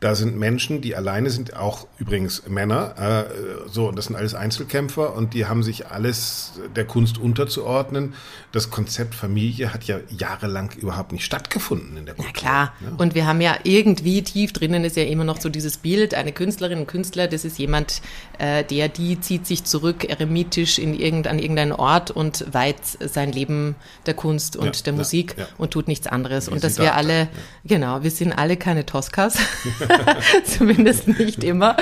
[0.00, 4.34] da sind Menschen, die alleine sind, auch übrigens Männer, äh, so, und das sind alles
[4.34, 8.14] Einzelkämpfer und die haben sich alles der Kunst unterzuordnen.
[8.52, 12.32] Das Konzept Familie hat ja jahrelang überhaupt nicht stattgefunden in der Kultur.
[12.34, 12.72] Ja, klar.
[12.98, 16.32] Und wir haben ja irgendwie tief drinnen ist ja immer noch so dieses Bild, eine
[16.32, 18.00] Künstlerin, ein Künstler, das ist jemand,
[18.38, 23.32] äh, der, die zieht sich zurück, eremitisch in irgend, an irgendeinen Ort und weiht sein
[23.32, 23.74] Leben
[24.06, 25.46] der Kunst und Ja, der ja, Musik ja.
[25.58, 26.48] und tut nichts anderes.
[26.48, 27.28] Wie und dass wir dachte, alle, ja.
[27.64, 29.38] genau, wir sind alle keine Toskas,
[30.44, 31.76] zumindest nicht immer.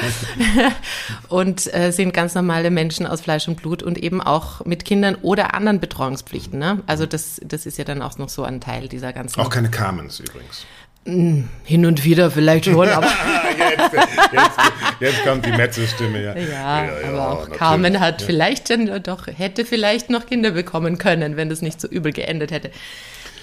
[1.29, 5.17] und äh, sind ganz normale Menschen aus Fleisch und Blut und eben auch mit Kindern
[5.23, 6.59] oder anderen Betreuungspflichten.
[6.59, 6.83] Ne?
[6.87, 9.71] Also das, das ist ja dann auch noch so ein Teil dieser ganzen Auch keine
[9.71, 10.67] Carmens übrigens.
[11.05, 13.07] hin und wieder vielleicht schon, aber
[13.59, 13.93] jetzt,
[14.33, 14.59] jetzt,
[15.01, 16.37] jetzt kommt die Metzelstimme, ja.
[16.37, 17.59] ja, aber auch natürlich.
[17.59, 21.89] Carmen hat vielleicht dann doch, hätte vielleicht noch Kinder bekommen können, wenn das nicht so
[21.89, 22.71] übel geendet hätte.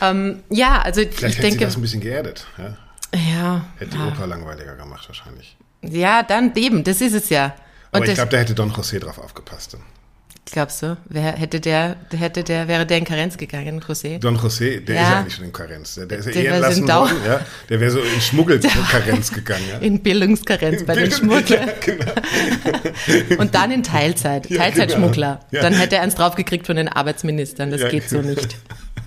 [0.01, 2.47] Ähm, ja, also Vielleicht ich hätte sie denke, das ein bisschen geerdet.
[2.57, 2.78] Ja?
[3.16, 5.57] Ja, Hätte die Oper langweiliger gemacht wahrscheinlich.
[5.82, 7.55] ja, dann eben, das ist es ja.
[7.91, 9.78] Aber Und ich das, glaube, da hätte Don José drauf aufgepasst.
[10.51, 10.97] Glaubst du?
[11.05, 14.18] Wer hätte der, hätte der, wäre der in Karenz gegangen, José?
[14.20, 15.01] Don José, der Ja.
[15.01, 15.93] ist ja nicht schon in Karenz.
[15.95, 17.18] Der, der ist ja Der so entlassen worden.
[17.26, 17.41] Ja.
[17.70, 19.64] Der wäre so in Schmuggelkarenz gegangen.
[19.72, 19.78] Ja.
[19.78, 21.70] In Bildungskarenz bei den Schmugglern.
[23.38, 25.39] Und dann in Teilzeit, Ja, Teilzeitschmuggler.
[25.51, 25.64] genau.
[25.64, 25.70] Ja.
[25.70, 27.70] Dann hätte er eins draufgekriegt von den Arbeitsministern.
[27.72, 27.89] Das Ja.
[27.89, 28.57] geht so nicht.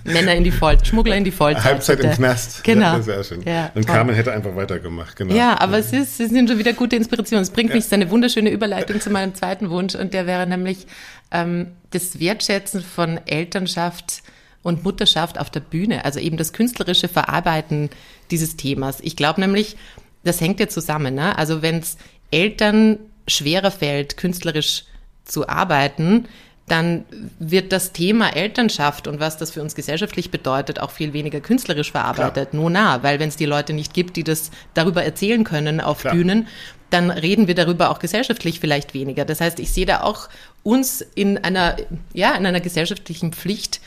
[0.03, 1.63] Männer in die Folter, Schmuggler in die Folter.
[1.63, 2.11] Halbzeit im.
[2.11, 2.63] Knast.
[2.63, 2.97] Genau.
[2.97, 3.41] Ja, sehr schön.
[3.43, 3.87] Ja, Und.
[3.87, 5.15] Carmen hätte einfach weitergemacht.
[5.15, 5.33] Genau.
[5.33, 7.43] Ja, aber es, ist, es sind schon wieder gute Inspirationen.
[7.43, 10.87] Es bringt mich zu eine wunderschöne Überleitung zu meinem zweiten Wunsch und der wäre nämlich
[11.31, 14.23] ähm, das Wertschätzen von Elternschaft
[14.61, 17.89] und Mutterschaft auf der Bühne, also eben das künstlerische Verarbeiten
[18.31, 18.99] dieses Themas.
[19.01, 19.75] Ich glaube nämlich,
[20.23, 21.15] das hängt ja zusammen.
[21.15, 21.37] Ne?
[21.37, 21.97] Also wenn es
[22.31, 22.97] Eltern
[23.27, 24.85] schwerer fällt, künstlerisch
[25.25, 26.25] zu arbeiten,
[26.73, 27.05] dann
[27.37, 31.91] wird das Thema Elternschaft und was das für uns gesellschaftlich bedeutet, auch viel weniger künstlerisch
[31.91, 32.55] verarbeitet.
[32.55, 35.99] Nur nah, weil wenn es die Leute nicht gibt, die das darüber erzählen können auf
[35.99, 36.15] Klar.
[36.15, 36.47] Bühnen,
[36.89, 39.23] dann reden wir darüber auch gesellschaftlich vielleicht weniger.
[39.23, 40.29] Das heißt, ich sehe da auch
[40.63, 41.77] uns in einer,
[42.11, 43.79] ja, in einer gesellschaftlichen Pflicht,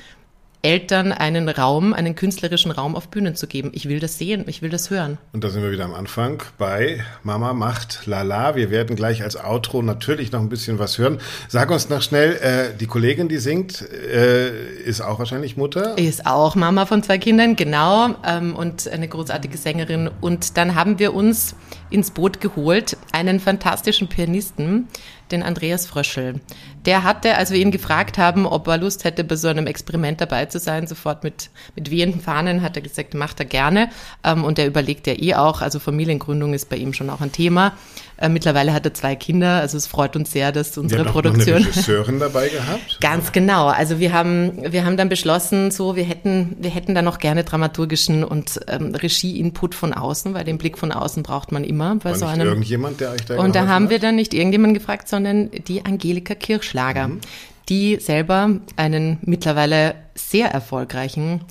[0.63, 3.71] Eltern einen Raum, einen künstlerischen Raum auf Bühnen zu geben.
[3.73, 5.19] Ich will das sehen, ich will das hören.
[5.33, 8.57] Und da sind wir wieder am Anfang bei Mama macht Lala.
[8.57, 11.19] Wir werden gleich als Outro natürlich noch ein bisschen was hören.
[11.49, 14.51] Sag uns noch schnell, äh, die Kollegin, die singt, äh,
[14.85, 15.97] ist auch wahrscheinlich Mutter.
[15.99, 20.11] Ist auch Mama von zwei Kindern, genau, ähm, und eine großartige Sängerin.
[20.21, 21.55] Und dann haben wir uns
[21.91, 24.89] ins Boot geholt, einen fantastischen Pianisten,
[25.31, 26.41] den Andreas Fröschel.
[26.85, 30.21] Der hatte, als wir ihn gefragt haben, ob er Lust hätte, bei so einem Experiment
[30.21, 33.91] dabei zu sein, sofort mit, mit wehenden Fahnen, hat er gesagt, macht er gerne.
[34.23, 37.33] Ähm, und er überlegt ja eh auch, also Familiengründung ist bei ihm schon auch ein
[37.33, 37.73] Thema.
[38.19, 41.09] Äh, mittlerweile hat er zwei Kinder, also es freut uns sehr, dass Wir unsere haben
[41.09, 41.57] auch noch Produktion...
[41.57, 42.99] eine Regisseurin dabei gehabt.
[43.01, 43.67] Ganz genau.
[43.67, 47.45] Also wir haben, wir haben dann beschlossen, so wir hätten, wir hätten da noch gerne
[47.45, 52.11] dramaturgischen und ähm, Regie-Input von außen, weil den Blick von außen braucht man immer bei
[52.11, 52.47] War so einem.
[52.49, 53.91] irgendjemand, der euch da Und da haben hat?
[53.91, 57.21] wir dann nicht irgendjemanden gefragt, sondern die Angelika Kirschlager, Mhm.
[57.69, 61.43] die selber einen mittlerweile sehr erfolgreichen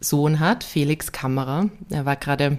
[0.00, 1.70] Sohn hat, Felix Kammerer.
[1.90, 2.58] Er war gerade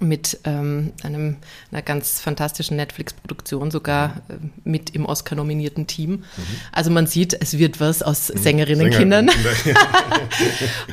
[0.00, 1.36] mit ähm, einem,
[1.70, 4.34] einer ganz fantastischen Netflix-Produktion, sogar äh,
[4.64, 6.24] mit im Oscar-nominierten Team.
[6.72, 9.28] Also man sieht, es wird was aus Sängerinnenkindern.
[9.28, 9.78] Sänger-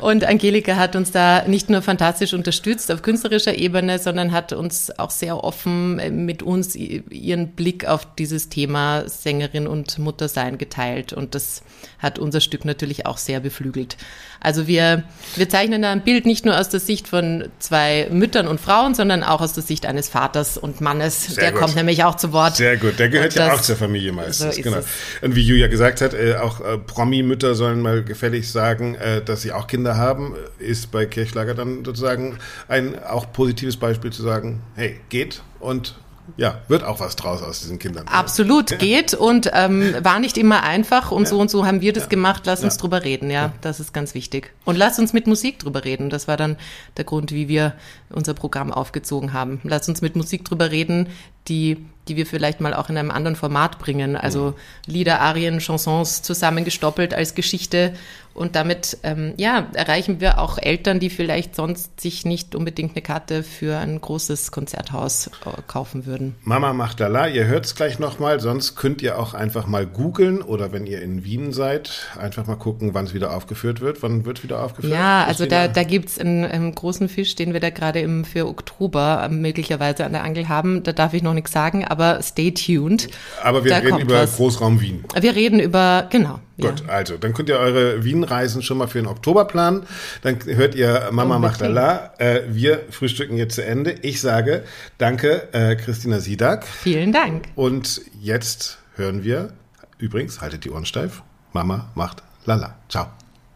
[0.00, 4.96] Und Angelika hat uns da nicht nur fantastisch unterstützt auf künstlerischer Ebene, sondern hat uns
[4.98, 11.12] auch sehr offen äh, mit uns ihren Blick auf dieses Thema Sängerin und Muttersein geteilt.
[11.12, 11.62] Und das
[11.98, 13.96] hat unser Stück natürlich auch sehr beflügelt.
[14.42, 15.04] Also wir,
[15.36, 18.94] wir zeichnen da ein Bild nicht nur aus der Sicht von zwei Müttern und Frauen,
[18.94, 21.26] sondern auch aus der Sicht eines Vaters und Mannes.
[21.26, 21.60] Sehr der gut.
[21.60, 22.56] kommt nämlich auch zu Wort.
[22.56, 24.56] Sehr gut, der gehört Und ja das- auch zur Familie meistens.
[24.56, 24.78] so genau.
[24.78, 24.86] es.
[25.22, 29.42] Und wie Julia gesagt hat, äh, auch äh, Promi-Mütter sollen mal gefällig sagen, äh, dass
[29.42, 32.38] sie auch Kinder haben, ist bei Kirchlager dann sozusagen
[32.68, 35.94] ein auch positives Beispiel zu sagen, hey, geht und
[36.36, 38.06] ja, wird auch was draus aus diesen Kindern.
[38.08, 42.08] Absolut geht und ähm, war nicht immer einfach und so und so haben wir das
[42.08, 42.42] gemacht.
[42.46, 42.80] Lass uns Ja.
[42.80, 44.52] drüber reden, ja, das ist ganz wichtig.
[44.64, 46.10] Und lass uns mit Musik drüber reden.
[46.10, 46.56] Das war dann
[46.96, 47.74] der Grund, wie wir
[48.10, 49.60] unser Programm aufgezogen haben.
[49.64, 51.08] Lass uns mit Musik drüber reden,
[51.48, 54.16] die die wir vielleicht mal auch in einem anderen Format bringen.
[54.16, 54.54] Also
[54.86, 57.94] Lieder, Arien, Chansons zusammengestoppelt als Geschichte.
[58.34, 63.02] Und damit ähm, ja, erreichen wir auch Eltern, die vielleicht sonst sich nicht unbedingt eine
[63.02, 66.34] Karte für ein großes Konzerthaus äh, kaufen würden.
[66.42, 70.42] Mama macht lala, ihr hört es gleich nochmal, sonst könnt ihr auch einfach mal googeln
[70.42, 74.02] oder wenn ihr in Wien seid, einfach mal gucken, wann es wieder aufgeführt wird.
[74.02, 74.92] Wann wird wieder aufgeführt?
[74.92, 78.46] Ja, also da, da gibt's einen, einen großen Fisch, den wir da gerade im, für
[78.46, 80.82] Oktober ähm, möglicherweise an der Angel haben.
[80.82, 83.08] Da darf ich noch nichts sagen, aber stay tuned.
[83.42, 84.36] Aber wir da reden über was.
[84.36, 85.04] Großraum Wien.
[85.18, 86.40] Wir reden über, genau.
[86.68, 89.84] Gut, also, dann könnt ihr eure Wien-Reisen schon mal für den Oktober planen.
[90.22, 92.14] Dann hört ihr Mama macht lala.
[92.18, 93.92] Äh, wir frühstücken jetzt zu Ende.
[94.02, 94.64] Ich sage
[94.98, 96.66] danke, äh, Christina Siedak.
[96.66, 97.48] Vielen Dank.
[97.54, 99.52] Und jetzt hören wir,
[99.98, 102.76] übrigens, haltet die Ohren steif, Mama macht lala.
[102.88, 103.06] Ciao.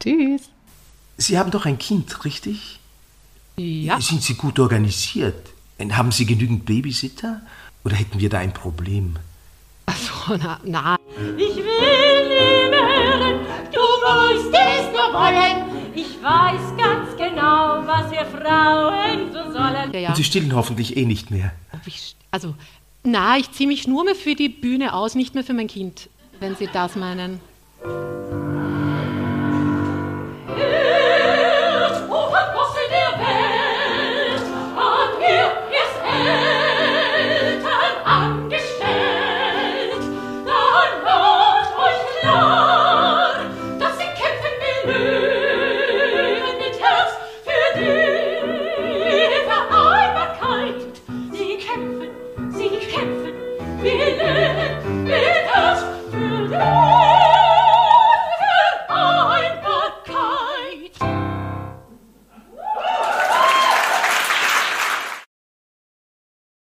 [0.01, 0.43] Tschüss.
[1.17, 2.81] Sie haben doch ein Kind, richtig?
[3.57, 4.01] Ja.
[4.01, 5.49] Sind Sie gut organisiert?
[5.91, 7.41] Haben Sie genügend Babysitter?
[7.85, 9.17] Oder hätten wir da ein Problem?
[9.87, 10.97] Also, na, na.
[11.39, 12.26] Ich will
[14.07, 15.93] wollst es nur wollen.
[15.95, 19.93] Ich weiß ganz genau, was wir Frauen so sollen.
[19.93, 20.09] Ja, ja.
[20.11, 21.53] Und Sie stillen hoffentlich eh nicht mehr.
[22.31, 22.55] also,
[23.03, 26.09] na, ich ziehe mich nur mehr für die Bühne aus, nicht mehr für mein Kind,
[26.41, 27.41] wenn Sie das meinen.